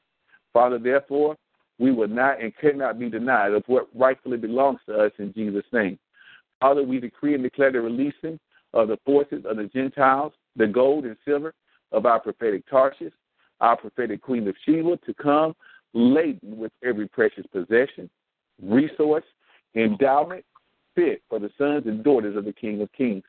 Father, 0.52 0.78
therefore, 0.78 1.36
we 1.78 1.92
will 1.92 2.08
not 2.08 2.40
and 2.40 2.56
cannot 2.56 2.98
be 2.98 3.08
denied 3.08 3.52
of 3.52 3.64
what 3.66 3.88
rightfully 3.94 4.36
belongs 4.36 4.80
to 4.86 4.94
us 4.94 5.12
in 5.18 5.32
Jesus' 5.32 5.64
name. 5.72 5.98
Father, 6.60 6.82
we 6.82 7.00
decree 7.00 7.34
and 7.34 7.42
declare 7.42 7.72
the 7.72 7.80
releasing 7.80 8.38
of 8.72 8.88
the 8.88 8.98
forces 9.04 9.44
of 9.44 9.56
the 9.56 9.64
Gentiles, 9.64 10.32
the 10.56 10.66
gold 10.66 11.04
and 11.04 11.16
silver 11.24 11.54
of 11.90 12.06
our 12.06 12.20
prophetic 12.20 12.68
Tarshish, 12.68 13.12
our 13.60 13.76
prophetic 13.76 14.22
Queen 14.22 14.46
of 14.48 14.54
Sheba, 14.64 14.96
to 14.98 15.14
come 15.14 15.54
laden 15.92 16.56
with 16.56 16.72
every 16.84 17.08
precious 17.08 17.44
possession, 17.52 18.08
resource, 18.62 19.24
endowment, 19.74 20.44
fit 20.94 21.22
for 21.28 21.38
the 21.38 21.50
sons 21.58 21.86
and 21.86 22.04
daughters 22.04 22.36
of 22.36 22.44
the 22.44 22.52
King 22.52 22.80
of 22.82 22.92
Kings. 22.92 23.24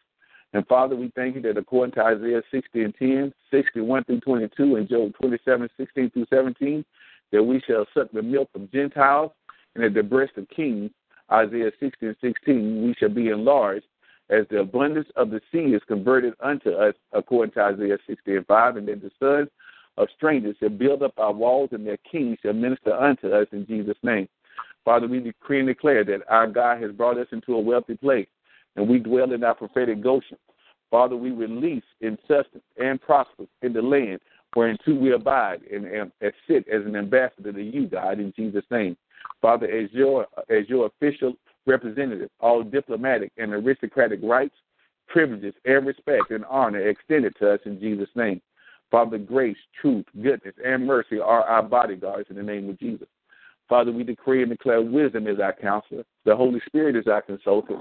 And 0.53 0.67
Father, 0.67 0.95
we 0.95 1.11
thank 1.15 1.35
you 1.35 1.41
that 1.41 1.57
according 1.57 1.95
to 1.95 2.03
Isaiah 2.03 2.41
60 2.51 2.83
and 2.83 2.95
10, 2.95 3.33
61 3.49 4.03
through 4.03 4.19
22, 4.21 4.75
and 4.75 4.87
Job 4.87 5.13
27, 5.19 5.69
16 5.77 6.09
through 6.11 6.25
17, 6.29 6.85
that 7.33 7.43
we 7.43 7.61
shall 7.67 7.85
suck 7.93 8.09
the 8.13 8.21
milk 8.21 8.47
of 8.55 8.71
Gentiles, 8.71 9.31
and 9.75 9.83
at 9.83 9.95
the 9.95 10.03
breast 10.03 10.33
of 10.37 10.47
kings, 10.49 10.91
Isaiah 11.31 11.71
60 11.79 12.05
and 12.05 12.15
16, 12.21 12.85
we 12.85 12.93
shall 12.93 13.09
be 13.09 13.29
enlarged, 13.29 13.85
as 14.29 14.45
the 14.49 14.59
abundance 14.59 15.07
of 15.15 15.31
the 15.31 15.41
sea 15.51 15.73
is 15.73 15.81
converted 15.87 16.35
unto 16.39 16.69
us, 16.69 16.93
according 17.11 17.53
to 17.53 17.61
Isaiah 17.61 17.97
60 18.07 18.35
and 18.37 18.45
5, 18.45 18.77
and 18.77 18.87
that 18.87 19.01
the 19.01 19.11
sons 19.19 19.49
of 19.97 20.07
strangers 20.15 20.55
shall 20.59 20.69
build 20.69 21.01
up 21.01 21.13
our 21.17 21.33
walls, 21.33 21.69
and 21.71 21.85
their 21.85 21.97
kings 22.09 22.37
shall 22.43 22.53
minister 22.53 22.93
unto 22.93 23.29
us 23.29 23.47
in 23.51 23.65
Jesus' 23.65 23.97
name. 24.03 24.29
Father, 24.85 25.07
we 25.07 25.19
decree 25.19 25.59
and 25.59 25.67
declare 25.67 26.03
that 26.03 26.21
our 26.29 26.45
God 26.45 26.83
has 26.83 26.91
brought 26.91 27.17
us 27.17 27.27
into 27.31 27.55
a 27.55 27.59
wealthy 27.59 27.97
place, 27.97 28.27
and 28.75 28.87
we 28.87 28.99
dwell 28.99 29.33
in 29.33 29.43
our 29.43 29.55
prophetic 29.55 30.03
Goshen. 30.03 30.37
Father, 30.91 31.15
we 31.15 31.31
release 31.31 31.83
in 32.01 32.15
substance 32.27 32.63
and 32.77 33.01
prosper 33.01 33.45
in 33.63 33.73
the 33.73 33.81
land 33.81 34.19
whereunto 34.55 34.93
we 34.93 35.13
abide 35.13 35.61
and, 35.71 35.85
and, 35.85 36.11
and 36.21 36.33
sit 36.47 36.67
as 36.67 36.85
an 36.85 36.95
ambassador 36.95 37.51
to 37.51 37.61
you, 37.61 37.87
God, 37.87 38.19
in 38.19 38.33
Jesus' 38.35 38.65
name. 38.71 38.97
Father, 39.41 39.69
as 39.69 39.91
your 39.91 40.27
as 40.49 40.67
your 40.67 40.87
official 40.87 41.33
representative, 41.65 42.29
all 42.39 42.63
diplomatic 42.63 43.31
and 43.37 43.53
aristocratic 43.53 44.19
rights, 44.23 44.55
privileges, 45.07 45.53
and 45.65 45.85
respect 45.85 46.31
and 46.31 46.45
honor 46.45 46.87
extended 46.87 47.33
to 47.39 47.53
us 47.53 47.59
in 47.65 47.79
Jesus' 47.79 48.09
name. 48.15 48.41
Father, 48.91 49.17
grace, 49.17 49.57
truth, 49.81 50.05
goodness, 50.21 50.53
and 50.63 50.85
mercy 50.85 51.19
are 51.19 51.43
our 51.43 51.63
bodyguards 51.63 52.29
in 52.29 52.35
the 52.35 52.43
name 52.43 52.69
of 52.69 52.79
Jesus. 52.79 53.07
Father, 53.67 53.91
we 53.91 54.03
decree 54.03 54.43
and 54.43 54.51
declare 54.51 54.81
wisdom 54.81 55.27
is 55.27 55.39
our 55.39 55.53
counselor, 55.53 56.03
the 56.25 56.35
Holy 56.35 56.61
Spirit 56.67 56.95
is 56.95 57.07
our 57.07 57.21
consultant, 57.21 57.79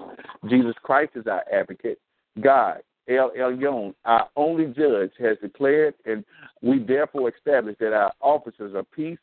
Jesus 0.48 0.74
Christ 0.82 1.12
is 1.16 1.26
our 1.26 1.44
advocate, 1.52 1.98
God, 2.40 2.78
El 3.08 3.30
Elyon, 3.30 3.94
our 4.04 4.28
only 4.36 4.66
judge, 4.66 5.10
has 5.18 5.36
declared, 5.42 5.94
and 6.04 6.24
we 6.62 6.78
therefore 6.78 7.32
establish 7.36 7.76
that 7.80 7.92
our 7.92 8.12
officers 8.20 8.74
are 8.74 8.84
peace, 8.84 9.18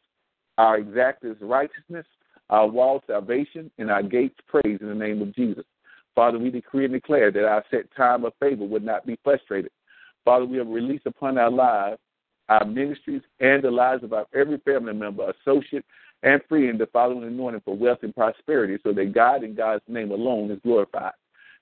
our 0.57 0.79
exactors 0.79 1.37
righteousness, 1.39 2.05
our 2.49 2.67
wall 2.67 3.01
salvation, 3.07 3.71
and 3.77 3.89
our 3.89 4.03
gates 4.03 4.37
praise 4.47 4.79
in 4.81 4.87
the 4.89 4.95
name 4.95 5.21
of 5.21 5.33
Jesus. 5.33 5.63
Father, 6.15 6.37
we 6.37 6.49
decree 6.49 6.85
and 6.85 6.93
declare 6.93 7.31
that 7.31 7.45
our 7.45 7.63
set 7.71 7.85
time 7.95 8.25
of 8.25 8.33
favor 8.39 8.65
would 8.65 8.83
not 8.83 9.05
be 9.05 9.17
frustrated. 9.23 9.71
Father, 10.25 10.45
we 10.45 10.57
have 10.57 10.67
released 10.67 11.05
upon 11.05 11.37
our 11.37 11.51
lives, 11.51 11.99
our 12.49 12.65
ministries, 12.65 13.21
and 13.39 13.63
the 13.63 13.71
lives 13.71 14.03
of 14.03 14.11
our 14.11 14.25
every 14.33 14.57
family 14.59 14.93
member, 14.93 15.31
associate, 15.31 15.85
and 16.23 16.41
friend 16.49 16.79
the 16.79 16.87
following 16.87 17.23
anointing 17.23 17.61
for 17.63 17.77
wealth 17.77 17.99
and 18.01 18.13
prosperity, 18.13 18.77
so 18.83 18.91
that 18.91 19.13
God 19.13 19.43
and 19.43 19.55
God's 19.55 19.83
name 19.87 20.11
alone 20.11 20.51
is 20.51 20.59
glorified. 20.63 21.13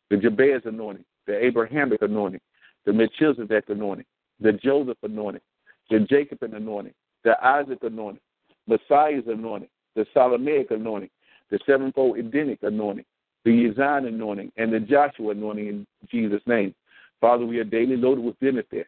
The 0.10 0.18
Jabez 0.18 0.62
anointing, 0.66 1.06
the 1.28 1.46
Abrahamic 1.46 2.02
anointing, 2.02 2.42
the 2.86 2.94
Melchizedek 2.94 3.66
anointing, 3.68 4.06
the 4.40 4.54
Joseph 4.54 4.98
anointing, 5.04 5.42
the 5.90 6.00
Jacob 6.00 6.40
anointing, 6.42 6.94
the 7.24 7.36
Isaac 7.46 7.80
anointing, 7.84 8.22
Messiah's 8.68 9.24
anointing, 9.28 9.70
the 9.96 10.06
Solomonic 10.14 10.72
anointing, 10.72 11.10
the 11.52 11.60
sevenfold 11.66 12.18
Edenic 12.18 12.60
anointing, 12.64 13.06
the 13.46 13.52
Yazan 13.52 14.08
anointing, 14.08 14.52
and 14.58 14.74
the 14.74 14.80
Joshua 14.80 15.32
anointing 15.32 15.68
in 15.68 15.88
Jesus' 16.10 16.42
name. 16.46 16.74
Father, 17.22 17.46
we 17.46 17.60
are 17.60 17.64
daily 17.64 17.98
loaded 17.98 18.24
with 18.24 18.40
benefit. 18.40 18.88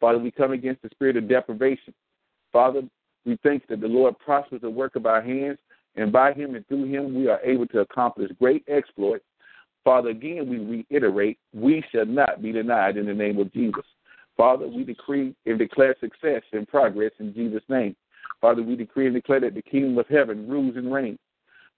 Father, 0.00 0.18
we 0.18 0.30
come 0.30 0.52
against 0.52 0.82
the 0.82 0.88
spirit 0.90 1.16
of 1.16 1.28
deprivation. 1.28 1.94
Father, 2.52 2.82
we 3.24 3.38
thank 3.42 3.66
that 3.66 3.80
the 3.80 3.88
Lord 3.88 4.18
prospers 4.18 4.60
the 4.60 4.70
work 4.70 4.96
of 4.96 5.06
our 5.06 5.20
hands, 5.20 5.58
and 5.96 6.12
by 6.12 6.32
him 6.32 6.54
and 6.54 6.66
through 6.68 6.84
him 6.84 7.14
we 7.14 7.28
are 7.28 7.40
able 7.42 7.66
to 7.68 7.80
accomplish 7.80 8.30
great 8.38 8.64
exploits 8.68 9.24
Father, 9.86 10.08
again, 10.08 10.50
we 10.50 10.84
reiterate, 10.90 11.38
we 11.54 11.80
shall 11.92 12.06
not 12.06 12.42
be 12.42 12.50
denied 12.50 12.96
in 12.96 13.06
the 13.06 13.14
name 13.14 13.38
of 13.38 13.52
Jesus. 13.52 13.84
Father, 14.36 14.66
we 14.66 14.82
decree 14.82 15.32
and 15.46 15.60
declare 15.60 15.94
success 16.00 16.42
and 16.52 16.66
progress 16.66 17.12
in 17.20 17.32
Jesus' 17.32 17.62
name. 17.68 17.94
Father, 18.40 18.64
we 18.64 18.74
decree 18.74 19.06
and 19.06 19.14
declare 19.14 19.38
that 19.38 19.54
the 19.54 19.62
kingdom 19.62 19.96
of 19.96 20.08
heaven 20.08 20.48
rules 20.48 20.74
and 20.74 20.92
reigns. 20.92 21.20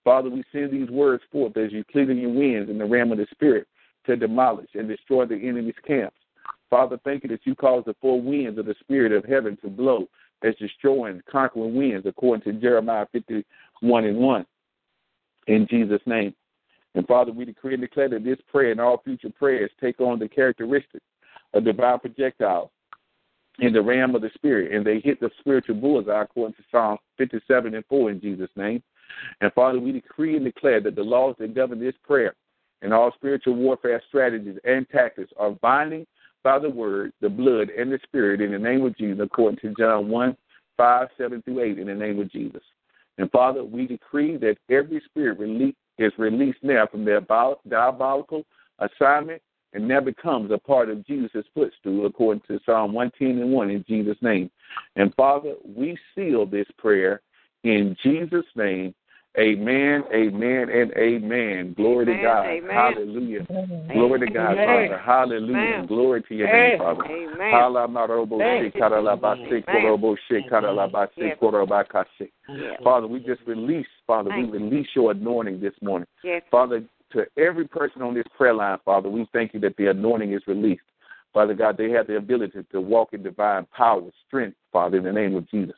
Father, 0.04 0.30
we 0.30 0.42
send 0.52 0.72
these 0.72 0.88
words 0.88 1.22
forth 1.30 1.54
as 1.58 1.70
you 1.70 1.84
cleaving 1.92 2.16
your 2.16 2.30
winds 2.30 2.70
in 2.70 2.78
the 2.78 2.84
realm 2.86 3.12
of 3.12 3.18
the 3.18 3.26
Spirit 3.30 3.68
to 4.06 4.16
demolish 4.16 4.70
and 4.72 4.88
destroy 4.88 5.26
the 5.26 5.36
enemy's 5.36 5.74
camps. 5.86 6.16
Father, 6.70 6.98
thank 7.04 7.24
you 7.24 7.28
that 7.28 7.44
you 7.44 7.54
cause 7.54 7.82
the 7.84 7.94
four 8.00 8.18
winds 8.18 8.58
of 8.58 8.64
the 8.64 8.74
Spirit 8.80 9.12
of 9.12 9.26
heaven 9.26 9.58
to 9.60 9.68
blow 9.68 10.08
as 10.42 10.54
destroying, 10.54 11.20
conquering 11.30 11.74
winds, 11.74 12.06
according 12.06 12.50
to 12.50 12.58
Jeremiah 12.58 13.04
51 13.12 14.04
and 14.06 14.16
1. 14.16 14.46
In 15.48 15.66
Jesus' 15.68 16.00
name. 16.06 16.34
And 16.98 17.06
Father, 17.06 17.30
we 17.30 17.44
decree 17.44 17.74
and 17.74 17.80
declare 17.80 18.08
that 18.08 18.24
this 18.24 18.40
prayer 18.50 18.72
and 18.72 18.80
all 18.80 19.00
future 19.04 19.30
prayers 19.30 19.70
take 19.80 20.00
on 20.00 20.18
the 20.18 20.28
characteristics 20.28 21.04
of 21.54 21.64
divine 21.64 22.00
projectiles 22.00 22.70
in 23.60 23.72
the 23.72 23.80
realm 23.80 24.16
of 24.16 24.22
the 24.22 24.30
spirit, 24.34 24.72
and 24.72 24.84
they 24.84 24.98
hit 24.98 25.20
the 25.20 25.30
spiritual 25.38 25.76
bullseye 25.76 26.22
according 26.22 26.56
to 26.56 26.62
Psalm 26.72 26.98
57 27.16 27.76
and 27.76 27.84
4 27.88 28.10
in 28.10 28.20
Jesus' 28.20 28.50
name. 28.56 28.82
And 29.40 29.52
Father, 29.52 29.78
we 29.78 29.92
decree 29.92 30.34
and 30.34 30.44
declare 30.44 30.80
that 30.80 30.96
the 30.96 31.02
laws 31.04 31.36
that 31.38 31.54
govern 31.54 31.78
this 31.78 31.94
prayer 32.04 32.34
and 32.82 32.92
all 32.92 33.12
spiritual 33.14 33.54
warfare 33.54 34.02
strategies 34.08 34.58
and 34.64 34.84
tactics 34.88 35.30
are 35.38 35.52
binding 35.52 36.04
by 36.42 36.58
the 36.58 36.68
word, 36.68 37.12
the 37.20 37.28
blood, 37.28 37.68
and 37.70 37.92
the 37.92 38.00
spirit 38.02 38.40
in 38.40 38.50
the 38.50 38.58
name 38.58 38.84
of 38.84 38.98
Jesus, 38.98 39.20
according 39.22 39.60
to 39.60 39.72
John 39.78 40.08
1 40.08 40.36
5, 40.76 41.08
7 41.16 41.42
through 41.42 41.60
8, 41.60 41.78
in 41.78 41.86
the 41.86 41.94
name 41.94 42.18
of 42.18 42.32
Jesus. 42.32 42.62
And 43.18 43.30
Father, 43.30 43.62
we 43.62 43.86
decree 43.86 44.36
that 44.38 44.56
every 44.68 45.00
spirit 45.06 45.38
release, 45.38 45.76
is 45.98 46.12
released 46.18 46.62
now 46.62 46.86
from 46.86 47.04
their 47.04 47.20
diabolical 47.20 48.44
assignment 48.78 49.42
and 49.74 49.86
now 49.86 50.00
becomes 50.00 50.50
a 50.50 50.58
part 50.58 50.88
of 50.88 51.06
Jesus' 51.06 51.44
footstool, 51.54 52.06
according 52.06 52.42
to 52.48 52.58
Psalm 52.64 52.92
110 52.92 53.42
and 53.42 53.52
1, 53.52 53.70
in 53.70 53.84
Jesus' 53.86 54.16
name. 54.22 54.50
And 54.96 55.14
Father, 55.14 55.54
we 55.64 55.98
seal 56.14 56.46
this 56.46 56.66
prayer 56.78 57.20
in 57.64 57.96
Jesus' 58.02 58.46
name 58.56 58.94
Amen, 59.38 60.02
amen, 60.12 60.68
and 60.68 60.92
amen. 60.96 61.74
Glory 61.76 62.04
amen, 62.04 62.16
to 62.16 62.22
God. 62.22 62.46
Amen. 62.46 62.70
Hallelujah. 62.74 63.46
Amen. 63.48 63.88
Glory 63.92 64.20
to 64.20 64.26
God, 64.26 64.52
Amen. 64.58 64.88
Father. 64.88 64.98
Hallelujah. 64.98 65.58
Amen. 65.58 65.86
Glory 65.86 66.22
to 66.22 66.34
your 66.34 66.52
name, 66.52 66.78
Father. 66.78 67.04
Amen. 67.04 67.52
Halamarobo 67.52 68.38
Thank 68.38 68.74
you, 68.74 68.80
shekaralabase 68.80 69.48
Jesus. 69.48 69.64
korobo 69.68 70.16
shekaralabase 70.28 71.10
Yes. 71.16 71.38
korobakase. 71.40 72.30
Yes. 72.48 72.80
Father, 72.82 73.06
we 73.06 73.20
just 73.20 73.40
release, 73.46 73.86
Father, 74.08 74.30
we 74.30 74.42
Thank 74.42 74.54
release 74.54 74.88
your 74.96 75.12
anointing 75.12 75.60
this 75.60 75.74
morning. 75.80 76.08
Yes. 76.24 76.42
Father, 76.50 76.82
to 77.12 77.26
every 77.36 77.68
person 77.68 78.02
on 78.02 78.14
this 78.14 78.26
prayer 78.36 78.54
line, 78.54 78.78
Father, 78.84 79.08
we 79.08 79.28
thank 79.32 79.54
you 79.54 79.60
that 79.60 79.76
the 79.76 79.86
anointing 79.86 80.32
is 80.32 80.42
released. 80.48 80.82
Father 81.32 81.54
God, 81.54 81.76
they 81.76 81.90
have 81.90 82.08
the 82.08 82.16
ability 82.16 82.64
to 82.72 82.80
walk 82.80 83.12
in 83.12 83.22
divine 83.22 83.66
power, 83.66 84.02
strength, 84.26 84.56
Father, 84.72 84.96
in 84.96 85.04
the 85.04 85.12
name 85.12 85.36
of 85.36 85.48
Jesus. 85.48 85.76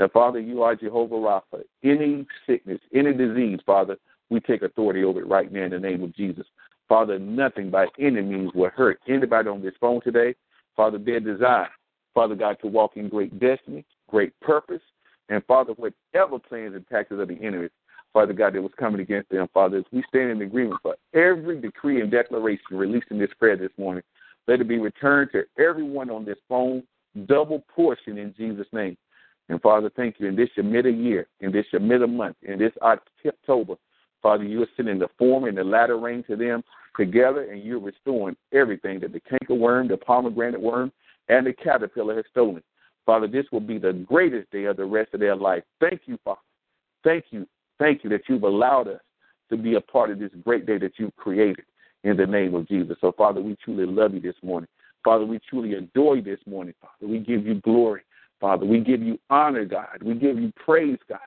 Now, 0.00 0.08
Father, 0.08 0.40
you 0.40 0.62
are 0.62 0.74
Jehovah 0.74 1.16
Rapha. 1.16 1.62
Any 1.84 2.26
sickness, 2.46 2.80
any 2.94 3.12
disease, 3.12 3.60
Father, 3.66 3.98
we 4.30 4.40
take 4.40 4.62
authority 4.62 5.04
over 5.04 5.20
it 5.20 5.26
right 5.26 5.52
now 5.52 5.64
in 5.64 5.72
the 5.72 5.78
name 5.78 6.02
of 6.02 6.16
Jesus. 6.16 6.46
Father, 6.88 7.18
nothing 7.18 7.68
by 7.70 7.86
any 7.98 8.22
means 8.22 8.50
will 8.54 8.70
hurt 8.70 8.98
anybody 9.06 9.50
on 9.50 9.60
this 9.60 9.74
phone 9.78 10.00
today. 10.00 10.34
Father, 10.74 10.96
their 10.96 11.20
desire, 11.20 11.68
Father 12.14 12.34
God, 12.34 12.56
to 12.62 12.66
walk 12.66 12.96
in 12.96 13.10
great 13.10 13.38
destiny, 13.38 13.84
great 14.08 14.32
purpose, 14.40 14.80
and 15.28 15.44
Father, 15.44 15.74
whatever 15.74 16.38
plans 16.38 16.74
and 16.74 16.88
tactics 16.88 17.20
of 17.20 17.28
the 17.28 17.38
enemy, 17.42 17.68
Father 18.14 18.32
God, 18.32 18.54
that 18.54 18.62
was 18.62 18.72
coming 18.78 19.02
against 19.02 19.28
them, 19.28 19.48
Father, 19.52 19.84
we 19.92 20.02
stand 20.08 20.30
in 20.30 20.40
agreement 20.40 20.80
for 20.82 20.96
every 21.12 21.60
decree 21.60 22.00
and 22.00 22.10
declaration 22.10 22.64
released 22.70 23.08
in 23.10 23.18
this 23.18 23.30
prayer 23.38 23.56
this 23.56 23.70
morning, 23.76 24.02
let 24.48 24.62
it 24.62 24.66
be 24.66 24.78
returned 24.78 25.28
to 25.32 25.44
everyone 25.62 26.08
on 26.08 26.24
this 26.24 26.38
phone, 26.48 26.84
double 27.26 27.62
portion 27.68 28.16
in 28.16 28.34
Jesus' 28.34 28.66
name. 28.72 28.96
And 29.50 29.60
Father, 29.60 29.90
thank 29.96 30.20
you. 30.20 30.28
In 30.28 30.36
this 30.36 30.48
your 30.54 30.64
middle 30.64 30.94
year, 30.94 31.26
in 31.40 31.50
this 31.50 31.66
your 31.72 31.80
middle 31.80 32.06
month, 32.06 32.36
in 32.42 32.58
this 32.58 32.72
October, 32.82 33.74
Father, 34.22 34.44
you 34.44 34.62
are 34.62 34.68
sending 34.76 35.00
the 35.00 35.08
former 35.18 35.48
and 35.48 35.58
the 35.58 35.64
latter 35.64 35.98
rain 35.98 36.22
to 36.28 36.36
them 36.36 36.62
together, 36.96 37.50
and 37.50 37.62
you're 37.62 37.80
restoring 37.80 38.36
everything 38.52 39.00
that 39.00 39.12
the 39.12 39.18
canker 39.20 39.54
worm, 39.54 39.88
the 39.88 39.96
pomegranate 39.96 40.60
worm, 40.60 40.92
and 41.28 41.44
the 41.44 41.52
caterpillar 41.52 42.14
has 42.14 42.24
stolen. 42.30 42.62
Father, 43.04 43.26
this 43.26 43.46
will 43.50 43.60
be 43.60 43.76
the 43.76 43.92
greatest 43.92 44.48
day 44.52 44.64
of 44.64 44.76
the 44.76 44.84
rest 44.84 45.14
of 45.14 45.20
their 45.20 45.34
life. 45.34 45.64
Thank 45.80 46.02
you, 46.06 46.16
Father. 46.24 46.40
Thank 47.02 47.24
you. 47.30 47.44
Thank 47.80 48.04
you 48.04 48.10
that 48.10 48.22
you've 48.28 48.44
allowed 48.44 48.86
us 48.86 49.00
to 49.48 49.56
be 49.56 49.74
a 49.74 49.80
part 49.80 50.10
of 50.10 50.20
this 50.20 50.30
great 50.44 50.64
day 50.64 50.78
that 50.78 50.92
you've 50.96 51.16
created 51.16 51.64
in 52.04 52.16
the 52.16 52.26
name 52.26 52.54
of 52.54 52.68
Jesus. 52.68 52.96
So, 53.00 53.10
Father, 53.10 53.40
we 53.40 53.56
truly 53.64 53.86
love 53.86 54.14
you 54.14 54.20
this 54.20 54.36
morning. 54.44 54.68
Father, 55.02 55.24
we 55.24 55.40
truly 55.48 55.74
adore 55.74 56.16
you 56.16 56.22
this 56.22 56.38
morning, 56.46 56.74
Father. 56.80 57.10
We 57.10 57.18
give 57.18 57.46
you 57.46 57.56
glory, 57.62 58.02
Father. 58.40 58.66
We 58.66 58.80
give 58.80 59.02
you 59.02 59.18
honor, 59.28 59.64
God. 59.64 60.02
We 60.02 60.14
give 60.14 60.38
you 60.38 60.52
praise, 60.64 60.98
God. 61.08 61.18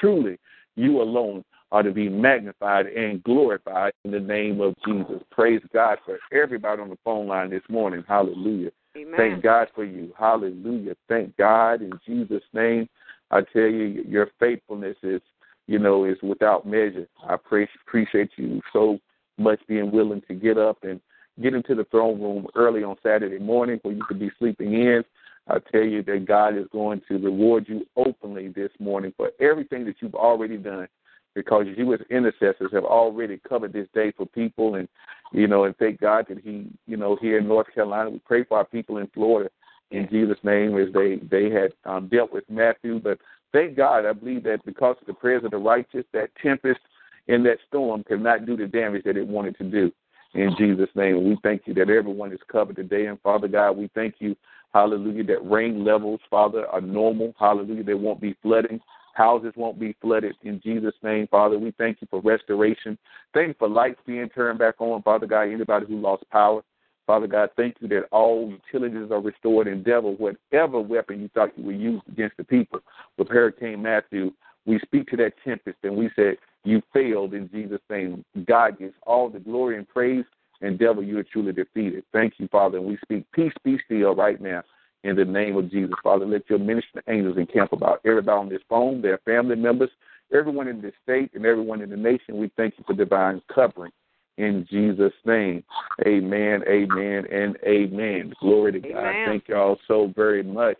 Truly, 0.00 0.38
you 0.76 1.02
alone 1.02 1.44
are 1.72 1.82
to 1.82 1.92
be 1.92 2.08
magnified 2.08 2.86
and 2.86 3.22
glorified 3.22 3.92
in 4.04 4.10
the 4.10 4.20
name 4.20 4.60
of 4.60 4.74
Jesus. 4.86 5.22
Praise 5.30 5.62
God 5.72 5.98
for 6.04 6.18
everybody 6.32 6.82
on 6.82 6.90
the 6.90 6.98
phone 7.04 7.26
line 7.26 7.50
this 7.50 7.62
morning. 7.68 8.04
Hallelujah. 8.08 8.70
Amen. 8.96 9.14
Thank 9.16 9.42
God 9.42 9.68
for 9.74 9.84
you. 9.84 10.12
Hallelujah. 10.18 10.94
Thank 11.08 11.36
God 11.36 11.82
in 11.82 11.92
Jesus' 12.06 12.42
name. 12.52 12.88
I 13.30 13.42
tell 13.52 13.62
you, 13.62 14.04
your 14.08 14.28
faithfulness 14.40 14.96
is, 15.02 15.20
you 15.68 15.78
know, 15.78 16.04
is 16.04 16.16
without 16.22 16.66
measure. 16.66 17.06
I 17.28 17.36
pray, 17.36 17.68
appreciate 17.86 18.30
you 18.36 18.60
so 18.72 18.98
much 19.38 19.60
being 19.68 19.92
willing 19.92 20.22
to 20.26 20.34
get 20.34 20.58
up 20.58 20.78
and 20.82 21.00
get 21.40 21.54
into 21.54 21.76
the 21.76 21.84
throne 21.84 22.20
room 22.20 22.46
early 22.56 22.82
on 22.82 22.96
Saturday 23.02 23.38
morning 23.38 23.78
where 23.82 23.94
you 23.94 24.02
could 24.04 24.18
be 24.18 24.30
sleeping 24.38 24.74
in. 24.74 25.04
I 25.48 25.58
tell 25.72 25.82
you 25.82 26.02
that 26.04 26.26
God 26.26 26.56
is 26.56 26.66
going 26.72 27.02
to 27.08 27.18
reward 27.18 27.66
you 27.68 27.86
openly 27.96 28.48
this 28.48 28.70
morning 28.78 29.12
for 29.16 29.30
everything 29.40 29.84
that 29.86 29.96
you've 30.00 30.14
already 30.14 30.56
done 30.56 30.88
because 31.34 31.66
you 31.76 31.92
as 31.94 32.00
intercessors 32.10 32.72
have 32.72 32.84
already 32.84 33.40
covered 33.48 33.72
this 33.72 33.88
day 33.94 34.12
for 34.16 34.26
people. 34.26 34.76
And 34.76 34.88
you 35.32 35.46
know 35.46 35.64
and 35.64 35.76
thank 35.76 36.00
God 36.00 36.26
that 36.28 36.38
he 36.40 36.68
you 36.86 36.96
know 36.96 37.16
here 37.20 37.38
in 37.38 37.48
North 37.48 37.72
Carolina 37.74 38.10
we 38.10 38.18
pray 38.20 38.44
for 38.44 38.58
our 38.58 38.64
people 38.64 38.98
in 38.98 39.06
Florida 39.08 39.50
in 39.90 40.08
Jesus 40.10 40.36
name 40.42 40.76
as 40.76 40.92
they 40.92 41.16
they 41.30 41.50
had 41.50 41.72
um, 41.84 42.08
dealt 42.08 42.32
with 42.32 42.44
Matthew. 42.48 43.00
But 43.00 43.18
thank 43.52 43.76
God 43.76 44.06
I 44.06 44.12
believe 44.12 44.42
that 44.44 44.64
because 44.64 44.96
of 45.00 45.06
the 45.06 45.14
prayers 45.14 45.44
of 45.44 45.52
the 45.52 45.58
righteous 45.58 46.04
that 46.12 46.30
tempest 46.42 46.80
in 47.28 47.42
that 47.44 47.58
storm 47.68 48.04
cannot 48.04 48.46
do 48.46 48.56
the 48.56 48.66
damage 48.66 49.04
that 49.04 49.16
it 49.16 49.26
wanted 49.26 49.56
to 49.58 49.64
do. 49.64 49.92
In 50.32 50.54
Jesus 50.56 50.88
name 50.94 51.16
and 51.16 51.26
we 51.26 51.38
thank 51.42 51.62
you 51.66 51.74
that 51.74 51.90
everyone 51.90 52.32
is 52.32 52.38
covered 52.50 52.76
today. 52.76 53.06
And 53.06 53.20
Father 53.20 53.48
God 53.48 53.72
we 53.72 53.90
thank 53.94 54.16
you 54.18 54.36
hallelujah 54.72 55.24
that 55.24 55.48
rain 55.48 55.84
levels 55.84 56.20
Father 56.28 56.66
are 56.68 56.80
normal 56.80 57.34
hallelujah 57.38 57.84
there 57.84 57.96
won't 57.96 58.20
be 58.20 58.36
flooding 58.42 58.80
Houses 59.14 59.52
won't 59.56 59.78
be 59.78 59.94
flooded 60.00 60.36
in 60.42 60.60
Jesus' 60.62 60.94
name, 61.02 61.26
Father. 61.26 61.58
We 61.58 61.72
thank 61.72 62.00
you 62.00 62.06
for 62.10 62.20
restoration. 62.20 62.96
Thank 63.34 63.48
you 63.48 63.54
for 63.58 63.68
lights 63.68 64.00
being 64.06 64.28
turned 64.28 64.58
back 64.58 64.76
on, 64.78 65.02
Father 65.02 65.26
God. 65.26 65.42
Anybody 65.42 65.86
who 65.86 66.00
lost 66.00 66.24
power, 66.30 66.62
Father 67.06 67.26
God, 67.26 67.50
thank 67.56 67.76
you 67.80 67.88
that 67.88 68.04
all 68.12 68.50
utilities 68.50 69.10
are 69.10 69.20
restored. 69.20 69.66
And 69.66 69.84
devil, 69.84 70.16
whatever 70.16 70.80
weapon 70.80 71.20
you 71.20 71.28
thought 71.34 71.56
you 71.58 71.64
would 71.64 71.80
use 71.80 72.00
against 72.08 72.36
the 72.36 72.44
people 72.44 72.80
with 73.18 73.28
Hurricane 73.28 73.82
Matthew, 73.82 74.32
we 74.64 74.78
speak 74.78 75.08
to 75.08 75.16
that 75.16 75.32
tempest 75.44 75.78
and 75.82 75.96
we 75.96 76.10
said, 76.14 76.36
You 76.64 76.80
failed 76.92 77.34
in 77.34 77.50
Jesus' 77.50 77.80
name. 77.90 78.24
God 78.46 78.78
gets 78.78 78.94
all 79.02 79.28
the 79.28 79.40
glory 79.40 79.76
and 79.76 79.88
praise, 79.88 80.24
and 80.60 80.78
devil, 80.78 81.02
you 81.02 81.18
are 81.18 81.24
truly 81.24 81.52
defeated. 81.52 82.04
Thank 82.12 82.34
you, 82.38 82.48
Father. 82.48 82.78
And 82.78 82.86
we 82.86 82.98
speak 83.02 83.24
peace, 83.32 83.52
be 83.64 83.78
still 83.84 84.14
right 84.14 84.40
now 84.40 84.62
in 85.04 85.16
the 85.16 85.24
name 85.24 85.56
of 85.56 85.70
Jesus. 85.70 85.94
Father, 86.02 86.26
let 86.26 86.48
your 86.48 86.58
ministering 86.58 87.04
angels 87.08 87.38
encamp 87.38 87.72
about 87.72 88.00
everybody 88.04 88.38
on 88.38 88.48
this 88.48 88.62
phone, 88.68 89.00
their 89.00 89.18
family 89.24 89.56
members, 89.56 89.90
everyone 90.32 90.68
in 90.68 90.80
this 90.80 90.94
state, 91.02 91.30
and 91.34 91.46
everyone 91.46 91.80
in 91.80 91.90
the 91.90 91.96
nation. 91.96 92.36
We 92.36 92.50
thank 92.56 92.74
you 92.78 92.84
for 92.86 92.94
divine 92.94 93.40
covering. 93.52 93.92
In 94.38 94.66
Jesus' 94.70 95.12
name, 95.26 95.62
amen, 96.06 96.62
amen, 96.66 97.26
and 97.30 97.58
amen. 97.66 98.32
Glory 98.40 98.72
to 98.72 98.80
God. 98.80 99.14
Thank 99.26 99.48
you 99.48 99.56
all 99.56 99.78
so 99.86 100.12
very 100.16 100.42
much. 100.42 100.78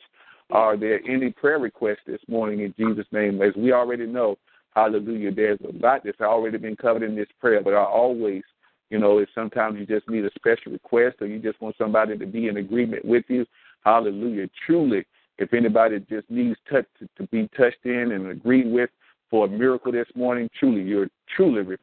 Are 0.51 0.77
there 0.77 1.01
any 1.07 1.31
prayer 1.31 1.59
requests 1.59 2.05
this 2.07 2.21
morning 2.27 2.61
in 2.61 2.75
Jesus' 2.79 3.07
name? 3.13 3.43
As 3.43 3.55
we 3.57 3.73
already 3.73 4.07
know, 4.07 4.37
hallelujah, 4.75 5.33
there's 5.33 5.59
a 5.61 5.77
lot 5.85 6.03
that's 6.05 6.21
already 6.21 6.59
been 6.59 6.77
covered 6.77 7.03
in 7.03 7.15
this 7.15 7.29
prayer, 7.39 7.63
but 7.63 7.75
I 7.75 7.85
always, 7.85 8.43
you 8.91 8.99
know, 8.99 9.19
if 9.19 9.29
sometimes 9.35 9.79
you 9.79 9.87
just 9.87 10.09
need 10.09 10.25
a 10.25 10.31
special 10.35 10.73
request 10.73 11.17
or 11.21 11.27
you 11.27 11.39
just 11.39 11.61
want 11.61 11.77
somebody 11.79 12.19
to 12.19 12.27
be 12.27 12.49
in 12.49 12.59
agreement 12.59 13.05
with 13.05 13.25
you, 13.29 13.47
Hallelujah. 13.85 14.49
Truly, 14.67 15.05
if 15.39 15.55
anybody 15.55 16.01
just 16.11 16.31
needs 16.31 16.59
touch, 16.71 16.87
to, 16.99 17.09
to 17.17 17.27
be 17.29 17.49
touched 17.57 17.85
in 17.85 18.13
and 18.13 18.29
agreed 18.29 18.71
with 18.71 18.91
for 19.31 19.47
a 19.47 19.49
miracle 19.49 19.93
this 19.93 20.09
morning, 20.15 20.49
truly, 20.59 20.83
you're 20.83 21.09
truly 21.37 21.77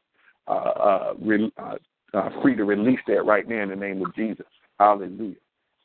uh, 0.48 0.52
uh, 0.52 1.14
re, 1.20 1.52
uh, 1.58 1.76
uh, 2.14 2.30
free 2.42 2.56
to 2.56 2.66
release 2.66 3.00
that 3.08 3.26
right 3.26 3.48
now 3.48 3.64
in 3.64 3.70
the 3.70 3.76
name 3.76 4.06
of 4.06 4.14
Jesus. 4.16 4.46
Hallelujah. 4.80 5.36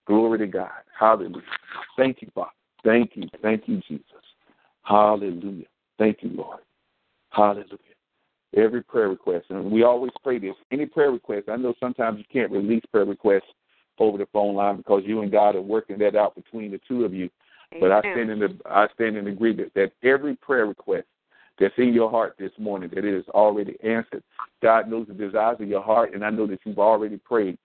Glory 0.06 0.38
to 0.38 0.46
God. 0.46 0.70
Hallelujah. 0.98 1.42
Thank 1.96 2.20
you, 2.20 2.30
Father. 2.34 2.50
Thank 2.84 3.12
you. 3.14 3.28
Thank 3.40 3.62
you, 3.66 3.80
Jesus. 3.88 4.04
Hallelujah. 4.82 5.66
Thank 5.98 6.18
you, 6.22 6.30
Lord. 6.30 6.60
Hallelujah. 7.30 7.78
Every 8.54 8.82
prayer 8.82 9.08
request, 9.08 9.46
and 9.48 9.70
we 9.70 9.82
always 9.82 10.12
pray 10.22 10.38
this. 10.38 10.54
Any 10.70 10.84
prayer 10.84 11.10
request, 11.10 11.48
I 11.48 11.56
know 11.56 11.74
sometimes 11.80 12.18
you 12.18 12.24
can't 12.30 12.50
release 12.50 12.82
prayer 12.90 13.06
requests 13.06 13.48
over 13.98 14.18
the 14.18 14.26
phone 14.32 14.54
line 14.54 14.76
because 14.76 15.02
you 15.06 15.22
and 15.22 15.32
God 15.32 15.56
are 15.56 15.62
working 15.62 15.98
that 15.98 16.16
out 16.16 16.34
between 16.34 16.70
the 16.70 16.80
two 16.86 17.04
of 17.04 17.14
you. 17.14 17.30
But 17.80 17.92
I 17.92 18.00
stand 18.00 18.30
in 18.30 18.38
the 18.38 18.54
I 18.66 18.86
stand 18.94 19.16
in 19.16 19.26
agreement 19.28 19.72
that 19.74 19.92
every 20.02 20.36
prayer 20.36 20.66
request 20.66 21.06
that's 21.58 21.74
in 21.78 21.94
your 21.94 22.10
heart 22.10 22.34
this 22.38 22.52
morning, 22.58 22.90
that 22.94 23.04
it 23.04 23.14
is 23.14 23.26
already 23.30 23.76
answered. 23.82 24.22
God 24.62 24.90
knows 24.90 25.06
the 25.08 25.14
desires 25.14 25.58
of 25.60 25.68
your 25.68 25.82
heart, 25.82 26.14
and 26.14 26.24
I 26.24 26.30
know 26.30 26.46
that 26.46 26.60
you've 26.64 26.78
already 26.78 27.16
prayed. 27.16 27.56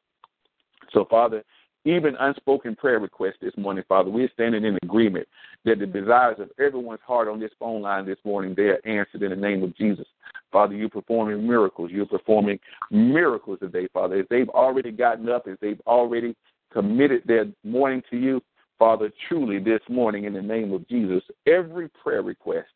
So, 0.94 1.06
Father, 1.10 1.44
even 1.88 2.16
unspoken 2.20 2.76
prayer 2.76 3.00
requests 3.00 3.38
this 3.42 3.56
morning, 3.56 3.84
Father, 3.88 4.10
we're 4.10 4.30
standing 4.34 4.66
in 4.66 4.78
agreement 4.84 5.28
that 5.64 5.80
the 5.80 5.86
mm-hmm. 5.86 6.00
desires 6.00 6.38
of 6.40 6.50
everyone's 6.60 7.00
heart 7.06 7.30
on 7.30 7.40
this 7.40 7.52
phone 7.58 7.82
line 7.82 8.06
this 8.06 8.18
morning, 8.26 8.54
they 8.56 8.64
are 8.64 8.86
answered 8.86 9.24
in 9.24 9.30
the 9.30 9.36
name 9.36 9.64
of 9.64 9.76
Jesus. 9.78 10.06
Father, 10.52 10.76
you're 10.76 10.90
performing 10.90 11.48
miracles. 11.48 11.92
You're 11.92 12.06
performing 12.06 12.60
miracles 12.92 13.60
today, 13.60 13.88
Father. 13.94 14.16
If 14.16 14.28
they've 14.28 14.50
already 14.50 14.92
gotten 14.92 15.30
up, 15.30 15.48
if 15.48 15.60
they've 15.62 15.82
already 15.88 16.36
committed 16.74 17.24
their 17.26 17.46
morning 17.64 18.04
to 18.10 18.18
you, 18.18 18.42
Father, 18.78 19.10
truly 19.28 19.60
this 19.60 19.82
morning 19.90 20.26
in 20.26 20.34
the 20.34 20.42
name 20.42 20.74
of 20.74 20.88
Jesus, 20.88 21.24
every 21.48 21.90
prayer 22.04 22.22
request 22.22 22.68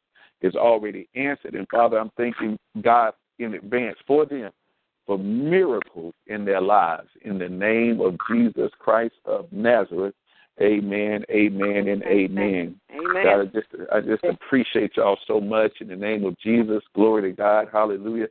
is 0.41 0.55
already 0.55 1.07
answered. 1.15 1.53
And 1.53 1.67
Father, 1.69 1.99
I'm 1.99 2.11
thanking 2.17 2.57
God 2.81 3.13
in 3.39 3.55
advance 3.55 3.97
for 4.07 4.25
them 4.25 4.51
for 5.05 5.17
miracles 5.17 6.13
in 6.27 6.45
their 6.45 6.61
lives. 6.61 7.09
In 7.23 7.37
the 7.37 7.49
name 7.49 8.01
of 8.01 8.15
Jesus 8.29 8.71
Christ 8.79 9.15
of 9.25 9.51
Nazareth, 9.51 10.15
amen, 10.61 11.23
amen, 11.29 11.87
and 11.87 12.03
amen. 12.03 12.79
Amen. 12.93 13.23
God, 13.23 13.41
I 13.41 13.45
just 13.45 13.67
I 13.93 14.01
just 14.01 14.23
appreciate 14.23 14.97
y'all 14.97 15.17
so 15.27 15.39
much 15.39 15.73
in 15.81 15.87
the 15.87 15.95
name 15.95 16.25
of 16.25 16.37
Jesus. 16.39 16.83
Glory 16.93 17.23
to 17.23 17.31
God. 17.35 17.67
Hallelujah. 17.71 18.27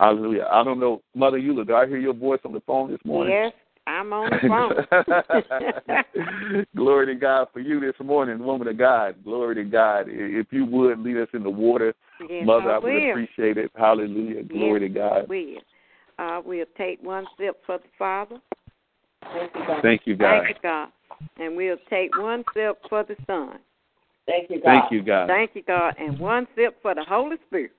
Hallelujah. 0.00 0.48
I 0.50 0.64
don't 0.64 0.80
know, 0.80 1.02
Mother 1.14 1.38
Eula, 1.38 1.66
do 1.66 1.74
I 1.74 1.86
hear 1.86 1.98
your 1.98 2.14
voice 2.14 2.40
on 2.44 2.52
the 2.52 2.60
phone 2.60 2.90
this 2.90 3.00
morning? 3.04 3.34
Yes, 3.34 3.52
I'm 3.86 4.12
on 4.12 4.30
the 4.30 4.40
phone. 4.48 4.74
Glory 6.76 7.06
to 7.06 7.14
God 7.14 7.48
for 7.52 7.60
you 7.60 7.80
this 7.80 7.94
morning, 8.02 8.38
woman 8.38 8.68
of 8.68 8.78
God. 8.78 9.22
Glory 9.22 9.56
to 9.56 9.64
God. 9.64 10.06
If 10.08 10.46
you 10.52 10.64
would 10.64 11.00
lead 11.00 11.18
us 11.18 11.28
in 11.34 11.42
the 11.42 11.50
water, 11.50 11.92
yes, 12.30 12.46
Mother, 12.46 12.72
I, 12.72 12.76
I 12.76 12.78
would 12.78 13.10
appreciate 13.10 13.58
it. 13.58 13.70
Hallelujah. 13.76 14.44
Glory 14.44 14.82
Yes, 14.82 14.88
to 14.88 14.94
God. 14.98 15.28
We 16.20 16.26
will. 16.26 16.32
Uh, 16.32 16.42
we'll 16.44 16.66
take 16.76 17.02
one 17.02 17.26
sip 17.38 17.60
for 17.66 17.78
the 17.78 17.84
Father. 17.98 18.38
Thank 19.22 19.52
you, 19.54 19.66
God. 19.66 19.82
Thank 19.82 20.02
you, 20.06 20.16
God. 20.16 20.42
Thank 20.42 20.48
you, 20.48 20.62
God. 20.62 20.88
And 21.38 21.56
we'll 21.56 21.76
take 21.88 22.16
one 22.16 22.44
sip 22.54 22.78
for 22.88 23.04
the 23.04 23.16
Son. 23.26 23.58
Thank 24.26 24.50
you, 24.50 24.60
God. 24.62 24.64
Thank 24.64 24.92
you, 24.92 25.02
God. 25.02 25.26
Thank 25.28 25.50
you, 25.54 25.62
God. 25.62 25.94
And 25.98 26.18
one 26.18 26.46
sip 26.56 26.80
for 26.82 26.94
the 26.94 27.04
Holy 27.04 27.36
Spirit. 27.46 27.72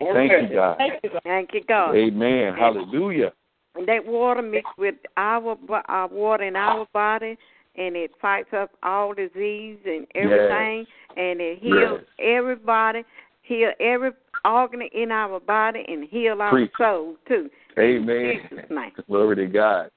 Thank 0.00 0.32
you, 0.32 0.56
God. 0.56 0.78
Thank 0.78 0.94
you, 1.02 1.10
God. 1.10 1.22
Thank 1.24 1.50
you, 1.54 1.62
God. 1.68 1.94
Amen. 1.94 2.54
Hallelujah. 2.54 3.32
And 3.74 3.88
that 3.88 4.04
water 4.04 4.42
mixed 4.42 4.76
with 4.76 4.96
our 5.16 5.56
our 5.86 6.08
water 6.08 6.44
in 6.44 6.56
our 6.56 6.86
body, 6.92 7.38
and 7.76 7.96
it 7.96 8.10
fights 8.20 8.52
up 8.52 8.70
all 8.82 9.14
disease 9.14 9.78
and 9.86 10.06
everything, 10.14 10.86
and 11.16 11.40
it 11.40 11.58
heals 11.60 12.00
Yes. 12.00 12.36
everybody, 12.36 13.04
heal 13.42 13.70
every 13.80 14.10
organ 14.44 14.82
in 14.92 15.12
our 15.12 15.40
body, 15.40 15.84
and 15.86 16.04
heal 16.08 16.40
our 16.40 16.52
Preach. 16.52 16.72
soul 16.78 17.16
too. 17.28 17.50
Amen. 17.78 18.08
In 18.08 18.40
Jesus' 18.50 18.70
name. 18.70 18.92
Glory 19.06 19.36
to 19.36 19.46
God. 19.46 19.90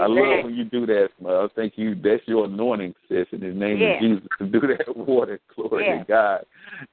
I 0.00 0.06
love 0.06 0.44
when 0.44 0.54
you 0.54 0.64
do 0.64 0.84
that, 0.86 1.08
Mother. 1.20 1.48
Thank 1.56 1.78
you. 1.78 1.94
That's 1.94 2.22
your 2.26 2.44
anointing, 2.44 2.94
sis, 3.08 3.26
in 3.32 3.40
the 3.40 3.48
name 3.48 3.80
Yes. 3.80 3.96
of 3.96 4.00
Jesus, 4.00 4.28
to 4.38 4.46
do 4.46 4.60
that 4.76 4.96
water. 4.96 5.40
Glory 5.56 5.84
Yes. 5.84 6.00
to 6.00 6.04
God. 6.12 6.46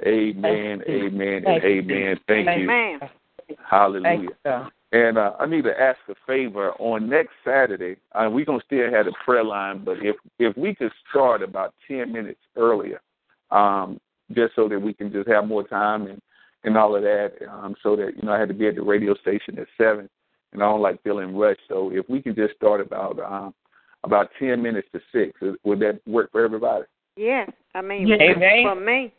Amen, 0.06 0.82
amen, 0.88 1.34
and 1.36 1.44
Thank 1.46 1.64
you. 1.64 1.70
amen. 1.70 2.20
Thank 2.28 2.48
you. 2.58 2.64
Amen. 2.64 3.00
Thank 3.48 3.60
Hallelujah. 3.68 4.30
you, 4.46 4.72
And 4.92 5.18
uh, 5.18 5.34
I 5.40 5.46
need 5.46 5.64
to 5.66 5.80
ask 5.80 6.00
a 6.08 6.16
favor. 6.26 6.72
On 6.80 7.10
next 7.10 7.34
Saturday, 7.44 7.98
uh, 8.14 8.30
we're 8.32 8.46
gonna 8.46 8.64
still 8.66 8.90
have 8.92 9.06
the 9.06 9.14
prayer 9.24 9.44
line, 9.44 9.84
but 9.84 9.98
if 10.02 10.16
if 10.40 10.56
we 10.58 10.74
could 10.74 10.92
start 11.10 11.42
about 11.44 11.74
ten 11.88 12.12
minutes 12.12 12.40
earlier, 12.56 13.02
um, 13.52 14.00
just 14.34 14.56
so 14.56 14.68
that 14.70 14.80
we 14.80 14.94
can 14.94 15.12
just 15.12 15.28
have 15.28 15.48
more 15.48 15.68
time 15.68 16.08
and 16.08 16.22
and 16.64 16.76
all 16.78 16.96
of 16.96 17.04
that, 17.04 17.34
um, 17.48 17.76
so 17.84 17.96
that 17.96 18.14
you 18.16 18.24
know 18.24 18.34
I 18.34 18.40
had 18.40 18.48
to 18.48 18.56
be 18.56 18.68
at 18.68 18.76
the 18.76 18.82
radio 18.82 19.14
station 19.16 19.60
at 19.60 19.68
seven, 19.78 20.10
and 20.52 20.64
I 20.64 20.66
don't 20.66 20.82
like 20.82 21.02
feeling 21.04 21.38
rushed. 21.38 21.62
So 21.70 21.92
if 21.94 22.10
we 22.10 22.22
can 22.24 22.34
just 22.34 22.56
start 22.56 22.82
about 22.82 23.20
um, 23.20 23.54
about 24.04 24.30
ten 24.40 24.62
minutes 24.62 24.88
to 24.94 25.00
six, 25.12 25.40
would 25.64 25.80
that 25.82 26.02
work 26.08 26.32
for 26.32 26.44
everybody? 26.44 26.86
Yes, 27.16 27.50
I 27.76 27.82
mean, 27.82 28.08
Yeah. 28.08 28.16
Amen. 28.20 28.64
for 28.64 28.76
me. 28.76 29.14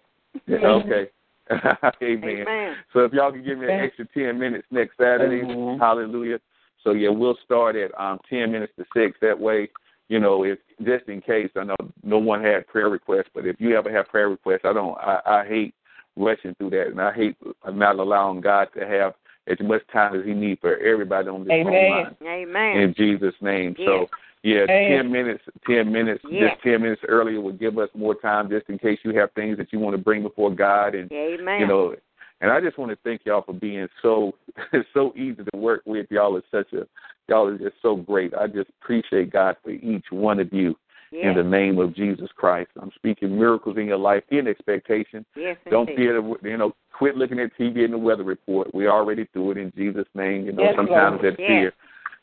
Yeah, 0.46 0.66
okay. 0.66 1.08
Amen. 2.02 2.42
Amen. 2.42 2.76
So 2.92 3.00
if 3.04 3.12
y'all 3.12 3.30
can 3.30 3.44
give 3.44 3.58
me 3.58 3.66
an 3.66 3.80
extra 3.80 4.06
ten 4.12 4.38
minutes 4.38 4.66
next 4.72 4.96
Saturday, 4.96 5.42
Amen. 5.42 5.78
hallelujah. 5.78 6.40
So 6.82 6.92
yeah, 6.92 7.10
we'll 7.10 7.38
start 7.44 7.76
at 7.76 7.92
um 7.98 8.18
ten 8.28 8.50
minutes 8.50 8.72
to 8.76 8.84
six. 8.94 9.16
That 9.22 9.38
way, 9.38 9.68
you 10.08 10.20
know, 10.20 10.44
if 10.44 10.58
just 10.84 11.08
in 11.08 11.20
case, 11.20 11.50
I 11.56 11.64
know 11.64 11.76
no 12.02 12.18
one 12.18 12.42
had 12.42 12.66
prayer 12.66 12.88
requests, 12.88 13.30
but 13.34 13.46
if 13.46 13.56
you 13.60 13.76
ever 13.76 13.90
have 13.92 14.08
prayer 14.08 14.28
requests, 14.28 14.62
I 14.64 14.72
don't 14.72 14.96
I, 14.98 15.20
I 15.26 15.46
hate 15.46 15.74
rushing 16.16 16.54
through 16.54 16.70
that 16.70 16.88
and 16.88 17.00
I 17.00 17.12
hate 17.12 17.36
not 17.72 17.98
allowing 17.98 18.40
God 18.40 18.68
to 18.78 18.86
have 18.86 19.14
as 19.48 19.58
much 19.60 19.82
time 19.92 20.18
as 20.18 20.24
he 20.24 20.32
needs 20.32 20.60
for 20.60 20.76
everybody 20.78 21.28
on 21.28 21.44
this 21.44 21.52
phone 21.62 21.66
Amen. 21.66 21.90
line. 21.90 22.16
Amen. 22.22 22.76
In 22.78 22.94
Jesus' 22.96 23.34
name. 23.40 23.74
Yes. 23.78 23.86
So 23.86 24.06
yeah, 24.42 24.64
Amen. 24.68 24.88
ten 24.88 25.12
minutes 25.12 25.44
ten 25.66 25.92
minutes 25.92 26.22
Yes. 26.30 26.52
just 26.52 26.62
ten 26.62 26.82
minutes 26.82 27.02
earlier 27.08 27.40
would 27.40 27.58
give 27.58 27.78
us 27.78 27.88
more 27.94 28.14
time 28.14 28.48
just 28.48 28.68
in 28.68 28.78
case 28.78 28.98
you 29.02 29.14
have 29.18 29.32
things 29.32 29.58
that 29.58 29.72
you 29.72 29.78
want 29.78 29.96
to 29.96 30.02
bring 30.02 30.22
before 30.22 30.54
God 30.54 30.94
and 30.94 31.10
Amen. 31.10 31.60
you 31.60 31.66
know 31.66 31.94
and 32.40 32.50
I 32.50 32.60
just 32.60 32.78
want 32.78 32.90
to 32.90 32.98
thank 33.04 33.22
y'all 33.24 33.42
for 33.42 33.52
being 33.54 33.88
so 34.02 34.32
so 34.94 35.12
easy 35.16 35.42
to 35.52 35.56
work 35.56 35.82
with. 35.86 36.06
Y'all 36.10 36.36
are 36.36 36.42
such 36.50 36.72
a 36.72 36.86
y'all 37.28 37.52
is 37.52 37.60
just 37.60 37.76
so 37.82 37.96
great. 37.96 38.34
I 38.34 38.46
just 38.46 38.70
appreciate 38.82 39.32
God 39.32 39.56
for 39.62 39.70
each 39.70 40.06
one 40.10 40.38
of 40.38 40.52
you 40.52 40.76
yes. 41.10 41.24
in 41.26 41.36
the 41.36 41.42
name 41.42 41.78
of 41.78 41.94
Jesus 41.94 42.28
Christ. 42.36 42.70
I'm 42.80 42.92
speaking 42.94 43.36
miracles 43.38 43.76
in 43.78 43.86
your 43.86 43.98
life 43.98 44.22
in 44.30 44.46
expectation. 44.46 45.24
yes, 45.34 45.56
Don't 45.70 45.88
indeed. 45.88 45.96
fear 45.96 46.36
you 46.42 46.56
know, 46.56 46.72
quit 46.92 47.16
looking 47.16 47.40
at 47.40 47.56
TV 47.58 47.84
and 47.84 47.92
the 47.92 47.98
weather 47.98 48.24
report. 48.24 48.74
We 48.74 48.86
already 48.88 49.26
do 49.34 49.50
it 49.50 49.58
in 49.58 49.72
Jesus' 49.76 50.06
name. 50.14 50.46
You 50.46 50.52
know, 50.52 50.64
Yes, 50.64 50.74
sometimes 50.76 51.20
Lord. 51.22 51.34
that 51.34 51.36
fear. 51.36 51.72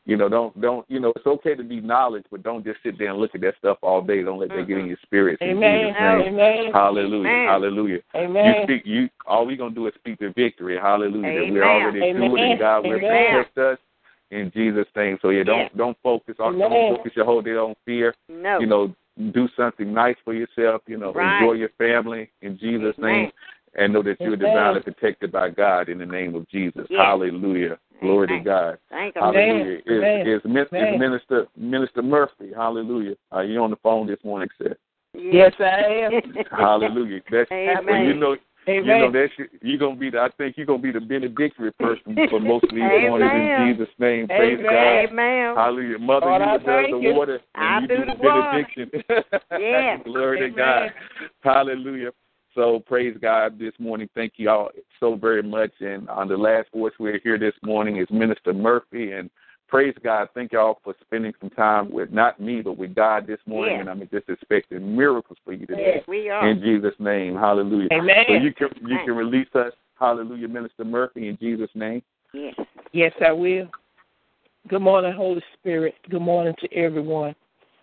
You 0.06 0.18
know, 0.18 0.28
don't 0.28 0.60
don't 0.60 0.86
you 0.90 1.00
know, 1.00 1.14
it's 1.16 1.26
okay 1.26 1.56
to 1.56 1.64
be 1.64 1.80
knowledge, 1.80 2.26
but 2.30 2.44
don't 2.44 2.64
just 2.64 2.80
sit 2.84 3.00
there 3.00 3.10
and 3.12 3.20
look 3.20 3.36
at 3.36 3.42
that 3.42 3.56
stuff 3.58 3.78
all 3.82 4.02
day. 4.02 4.22
Don't 4.22 4.40
let 4.40 4.50
that 4.50 4.68
get 4.68 4.72
in 4.72 4.80
mm-hmm. 4.80 4.88
your 4.88 4.98
spirits. 5.04 5.42
In 5.42 5.52
Amen. 5.52 5.94
Amen. 5.96 6.72
Hallelujah. 6.74 7.30
Amen. 7.30 7.48
Hallelujah. 7.48 8.00
You 8.14 8.20
Amen. 8.20 8.56
speak 8.64 8.82
you 8.86 9.10
all 9.26 9.46
we 9.46 9.56
gonna 9.56 9.74
do 9.74 9.88
is 9.88 9.94
speak 9.96 10.20
the 10.20 10.34
victory. 10.36 10.78
Hallelujah. 10.78 11.46
That 11.46 11.54
we're 11.54 11.64
Amen. 11.64 11.84
already 11.84 12.00
doing 12.00 12.44
Amen. 12.44 12.52
it. 12.52 12.60
God 12.60 12.84
will 12.84 13.00
protect 13.00 13.58
us 13.58 13.78
in 14.32 14.52
Jesus' 14.54 14.88
name. 14.94 15.20
So 15.22 15.30
yeah, 15.30 15.44
don't 15.44 15.60
Yes. 15.60 15.72
don't 15.78 15.98
focus 16.04 16.36
on 16.38 16.60
don't 16.60 16.98
focus 16.98 17.14
your 17.16 17.26
whole 17.26 17.42
day 17.42 17.56
on 17.56 17.74
fear. 17.86 18.14
No. 18.28 18.60
You 18.60 18.66
know, 18.66 18.94
do 19.32 19.48
something 19.56 19.94
nice 19.94 20.18
for 20.26 20.34
yourself, 20.34 20.82
you 20.86 20.98
know, 20.98 21.14
Right. 21.14 21.40
enjoy 21.40 21.54
your 21.54 21.70
family 21.78 22.30
in 22.42 22.58
Jesus' 22.58 22.98
Amen. 22.98 23.12
name 23.12 23.32
and 23.76 23.94
know 23.94 24.04
that 24.04 24.20
you're 24.20 24.34
Amen. 24.34 24.54
divinely 24.54 24.82
protected 24.82 25.32
by 25.32 25.50
God 25.50 25.90
in 25.90 25.98
the 25.98 26.06
name 26.06 26.36
of 26.36 26.48
Jesus. 26.50 26.86
Yes. 26.90 27.00
Hallelujah. 27.00 27.80
Glory 28.02 28.28
Amen. 28.28 28.40
to 28.40 28.46
God. 28.46 28.78
Thank 28.90 29.16
you. 29.16 29.22
Hallelujah. 29.22 29.82
Amen. 29.90 30.28
Is, 30.28 30.42
is, 30.44 30.44
is 30.44 31.00
Minister 31.00 31.46
Minister 31.56 32.02
Murphy. 32.02 32.52
Hallelujah. 32.56 33.16
Are 33.32 33.44
you 33.44 33.62
on 33.62 33.70
the 33.70 33.78
phone 33.78 34.08
this 34.08 34.20
morning, 34.24 34.50
sir? 34.58 34.76
Yes, 35.14 35.54
I 35.60 36.10
am. 36.10 36.22
Hallelujah. 36.52 37.22
That's 37.32 37.52
Amen. 37.52 37.86
well, 37.86 38.04
you 38.04 38.14
know 38.14 38.36
Amen. 38.68 38.86
you 38.86 38.98
know 38.98 39.12
that's 39.12 39.34
you're 39.62 39.78
gonna 39.78 39.96
be 39.96 40.10
the 40.10 40.20
I 40.20 40.30
think 40.38 40.58
you're 40.58 40.66
gonna 40.66 40.82
be 40.82 40.92
the 40.92 41.02
benedictory 41.02 41.72
person 41.74 42.18
for 42.30 42.40
most 42.40 42.64
of 42.64 42.72
these 42.72 42.80
mornings 42.80 43.32
in 43.34 43.76
Jesus' 43.78 43.94
name. 44.00 44.28
Praise 44.28 44.60
Amen. 44.60 44.64
God. 44.64 45.12
Amen. 45.12 45.56
Hallelujah. 45.56 46.00
Mother, 46.00 46.26
Lord, 46.28 46.42
you 46.42 46.48
I 46.48 46.58
does 46.58 46.86
the 46.92 46.98
you. 47.00 47.14
water 47.14 47.40
and 47.56 47.66
I 47.66 47.80
you 47.82 47.88
do 47.88 47.98
do 47.98 48.06
the 48.06 48.12
the 48.12 48.22
benediction. 48.24 48.92
Yes. 49.60 50.02
Glory 50.06 50.40
to 50.40 50.56
God. 50.56 50.92
Hallelujah. 51.42 52.12
So 52.56 52.80
praise 52.86 53.18
God 53.22 53.58
this 53.58 53.74
morning. 53.80 54.08
Thank 54.14 54.34
you 54.38 54.50
all 54.50 54.70
so 55.00 55.16
very 55.16 55.42
much. 55.42 55.72
And 55.80 56.08
on 56.10 56.28
the 56.28 56.38
last 56.38 56.70
voice 56.72 56.94
we're 57.00 57.20
here 57.24 57.40
this 57.40 57.56
morning 57.64 57.98
is 57.98 58.08
Minister 58.12 58.54
Murphy. 58.54 59.14
And 59.14 59.30
praise 59.68 59.96
God. 60.04 60.30
Thank 60.36 60.52
y'all 60.52 60.80
for 60.84 60.94
spending 61.02 61.34
some 61.40 61.50
time 61.50 61.92
with 61.92 62.12
not 62.12 62.40
me, 62.40 62.62
but 62.62 62.78
with 62.78 62.94
God 62.94 63.26
this 63.26 63.40
morning. 63.48 63.76
Yes. 63.76 63.82
And 63.82 63.90
I'm 63.90 64.08
just 64.12 64.30
expecting 64.30 64.96
miracles 64.96 65.38
for 65.44 65.54
you 65.54 65.66
today. 65.66 65.94
Yes, 65.96 66.04
we 66.08 66.30
are. 66.30 66.48
In 66.48 66.62
Jesus' 66.62 66.96
name. 67.00 67.36
Hallelujah. 67.36 67.90
Amen. 67.92 68.26
So 68.28 68.34
you 68.36 68.54
can 68.54 68.70
you 68.88 68.98
can 69.04 69.16
release 69.16 69.50
us. 69.56 69.74
Hallelujah, 70.00 70.48
Minister 70.48 70.84
Murphy, 70.84 71.30
in 71.30 71.38
Jesus' 71.38 71.70
name. 71.74 72.04
Yes. 72.34 72.56
Yes, 72.92 73.14
I 73.26 73.32
will. 73.32 73.68
Good 74.68 74.82
morning, 74.82 75.14
Holy 75.14 75.42
Spirit. 75.54 75.96
Good 76.10 76.22
morning 76.22 76.54
to 76.60 76.74
everyone. 76.74 77.36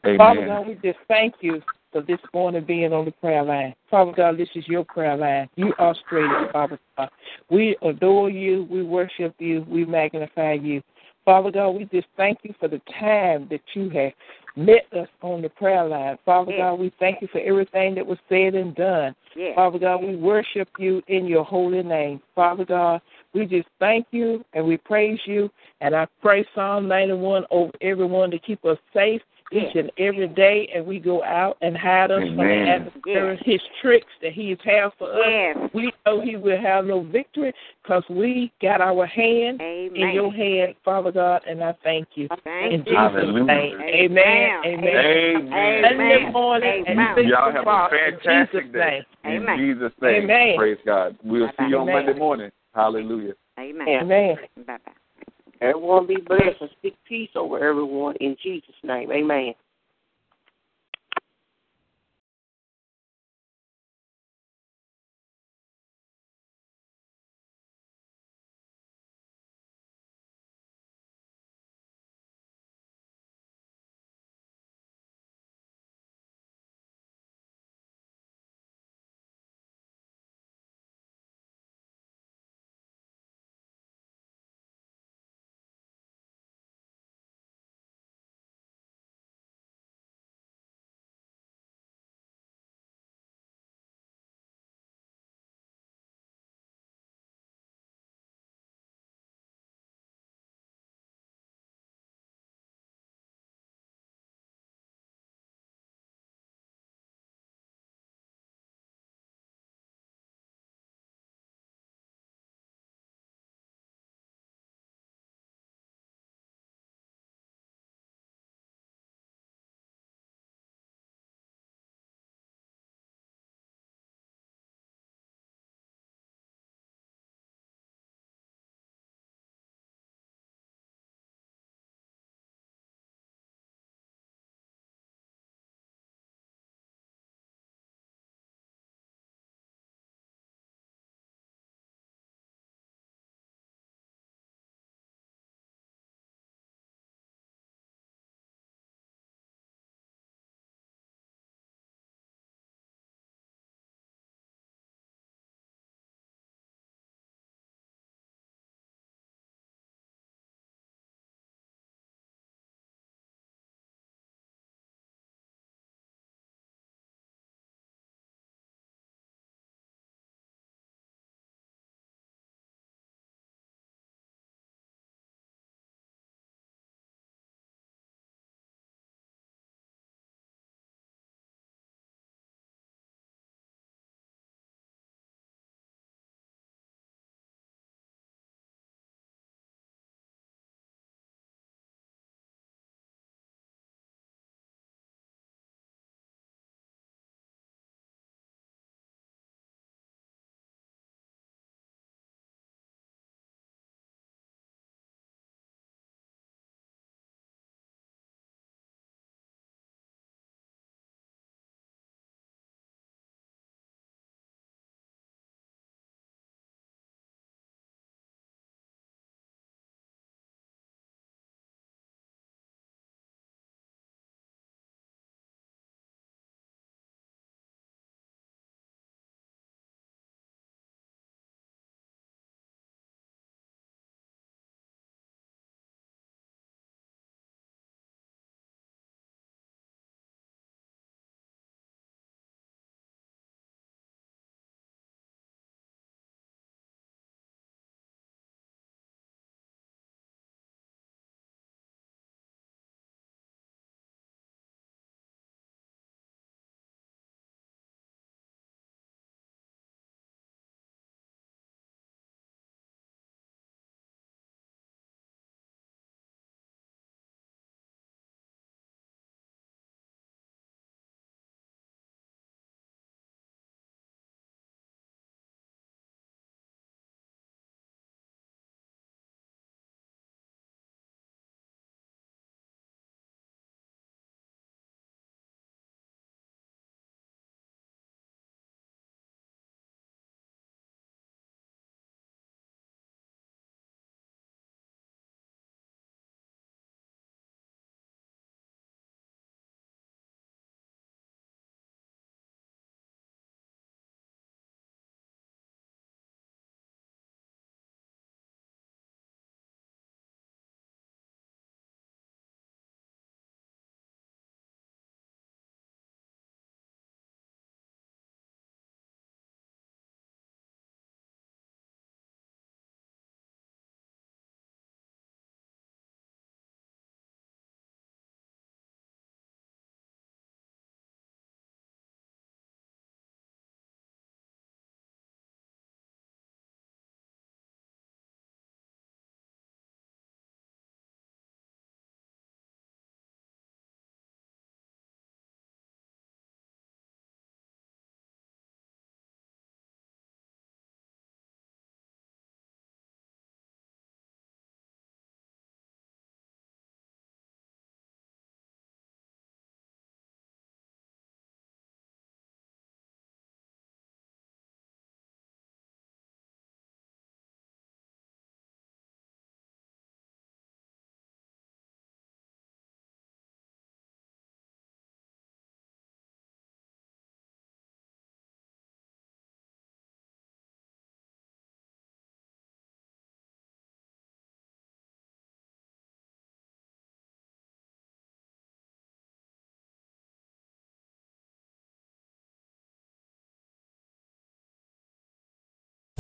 Amen. 0.05 0.19
Father 0.19 0.47
God, 0.47 0.67
we 0.67 0.75
just 0.75 0.99
thank 1.09 1.35
you 1.41 1.61
for 1.93 2.03
this 2.03 2.21
morning 2.33 2.65
being 2.65 2.93
on 2.93 3.05
the 3.05 3.11
prayer 3.11 3.43
line. 3.43 3.75
Father 3.91 4.13
God, 4.13 4.39
this 4.39 4.49
is 4.55 4.67
your 4.69 4.85
prayer 4.85 5.17
line. 5.17 5.49
You 5.57 5.73
are 5.79 5.95
straight, 6.07 6.31
Father 6.53 6.79
God. 6.97 7.11
We 7.51 7.77
adore 7.83 8.31
you. 8.31 8.67
We 8.71 8.83
worship 8.83 9.35
you. 9.39 9.65
We 9.69 9.85
magnify 9.85 10.55
you. 10.55 10.83
Father 11.25 11.51
God, 11.51 11.71
we 11.71 11.85
just 11.85 12.07
thank 12.17 12.39
you 12.43 12.55
for 12.59 12.69
the 12.69 12.81
time 12.99 13.47
that 13.51 13.61
you 13.75 13.91
have 13.91 14.13
met 14.57 14.87
us 14.93 15.09
on 15.23 15.43
the 15.43 15.49
prayer 15.49 15.85
line. 15.87 16.19
Father 16.25 16.53
Yes. 16.53 16.61
God, 16.61 16.81
we 16.81 16.93
thank 16.99 17.23
you 17.23 17.29
for 17.29 17.41
everything 17.41 17.95
that 17.95 18.07
was 18.07 18.19
said 18.29 18.55
and 18.55 18.75
done. 18.75 19.15
Yes. 19.37 19.55
Father 19.55 19.79
God, 19.79 20.03
we 20.03 20.17
worship 20.17 20.69
you 20.79 21.03
in 21.09 21.27
your 21.27 21.45
holy 21.45 21.83
name. 21.83 22.21
Father 22.35 22.65
God, 22.65 23.01
we 23.33 23.47
just 23.47 23.69
thank 23.79 24.07
you 24.11 24.45
and 24.55 24.67
we 24.67 24.77
praise 24.77 25.21
you. 25.25 25.51
And 25.81 25.95
I 25.95 26.07
pray 26.21 26.45
Psalm 26.55 26.89
91 26.89 27.45
over 27.51 27.73
everyone 27.81 28.31
to 28.31 28.39
keep 28.39 28.65
us 28.65 28.79
safe 28.93 29.23
each 29.53 29.75
and 29.75 29.91
every 29.99 30.29
day. 30.29 30.69
And 30.75 30.87
we 30.87 30.99
go 30.99 31.23
out 31.23 31.57
and 31.61 31.77
hide 31.77 32.11
us 32.11 32.21
from 32.21 32.37
the 32.37 32.43
Amen. 32.43 32.69
adversary, 32.69 33.41
his 33.45 33.61
tricks 33.83 34.07
that 34.23 34.33
he's 34.33 34.59
have 34.65 34.93
for 34.99 35.11
us. 35.13 35.19
Yes. 35.27 35.57
We 35.75 35.93
know 36.07 36.21
he 36.21 36.37
will 36.37 36.61
have 36.61 36.85
no 36.85 37.03
victory 37.03 37.53
because 37.83 38.03
we 38.11 38.53
got 38.63 38.81
our 38.81 39.07
hand 39.07 39.61
Amen. 39.61 39.97
in 39.97 40.11
your 40.15 40.33
hand, 40.33 40.75
Father 40.85 41.13
God, 41.13 41.43
and 41.49 41.63
I 41.63 41.75
thank 41.83 42.09
you. 42.15 42.29
Thank 42.45 42.73
In 42.73 42.81
you. 42.81 42.85
Jesus' 42.85 42.97
Hallelujah. 42.97 43.45
name. 43.45 43.81
Amen. 43.81 44.51
Amen. 44.65 44.85
Amen. 44.85 45.55
Amen. 45.55 45.83
Sunday 45.85 46.31
morning 46.33 46.85
Amen. 46.89 47.15
six 47.17 47.29
Y'all 47.29 47.53
have 47.53 47.57
a 47.57 47.61
o'clock 47.61 47.93
in 47.93 48.19
fantastic 48.19 48.73
day. 48.73 49.01
name. 49.25 49.49
In 49.49 49.59
Jesus' 49.59 49.93
name. 50.01 50.25
Amen. 50.25 50.57
Praise 50.57 50.79
God. 50.85 51.17
We'll 51.25 51.49
see 51.59 51.67
you 51.69 51.79
on 51.79 51.89
Amen. 51.89 52.07
Monday 52.07 52.19
morning. 52.19 52.51
Hallelujah. 52.75 53.33
Amen. 53.59 53.89
Amen. 53.89 54.37
Bye 54.67 54.79
bye. 54.85 54.93
Everyone 55.61 56.07
be 56.07 56.17
blessed 56.17 56.61
and 56.61 56.71
speak 56.79 56.95
peace 57.07 57.31
over 57.37 57.59
everyone 57.59 58.17
in 58.21 58.37
Jesus' 58.43 58.75
name. 58.83 59.11
Amen. 59.13 59.55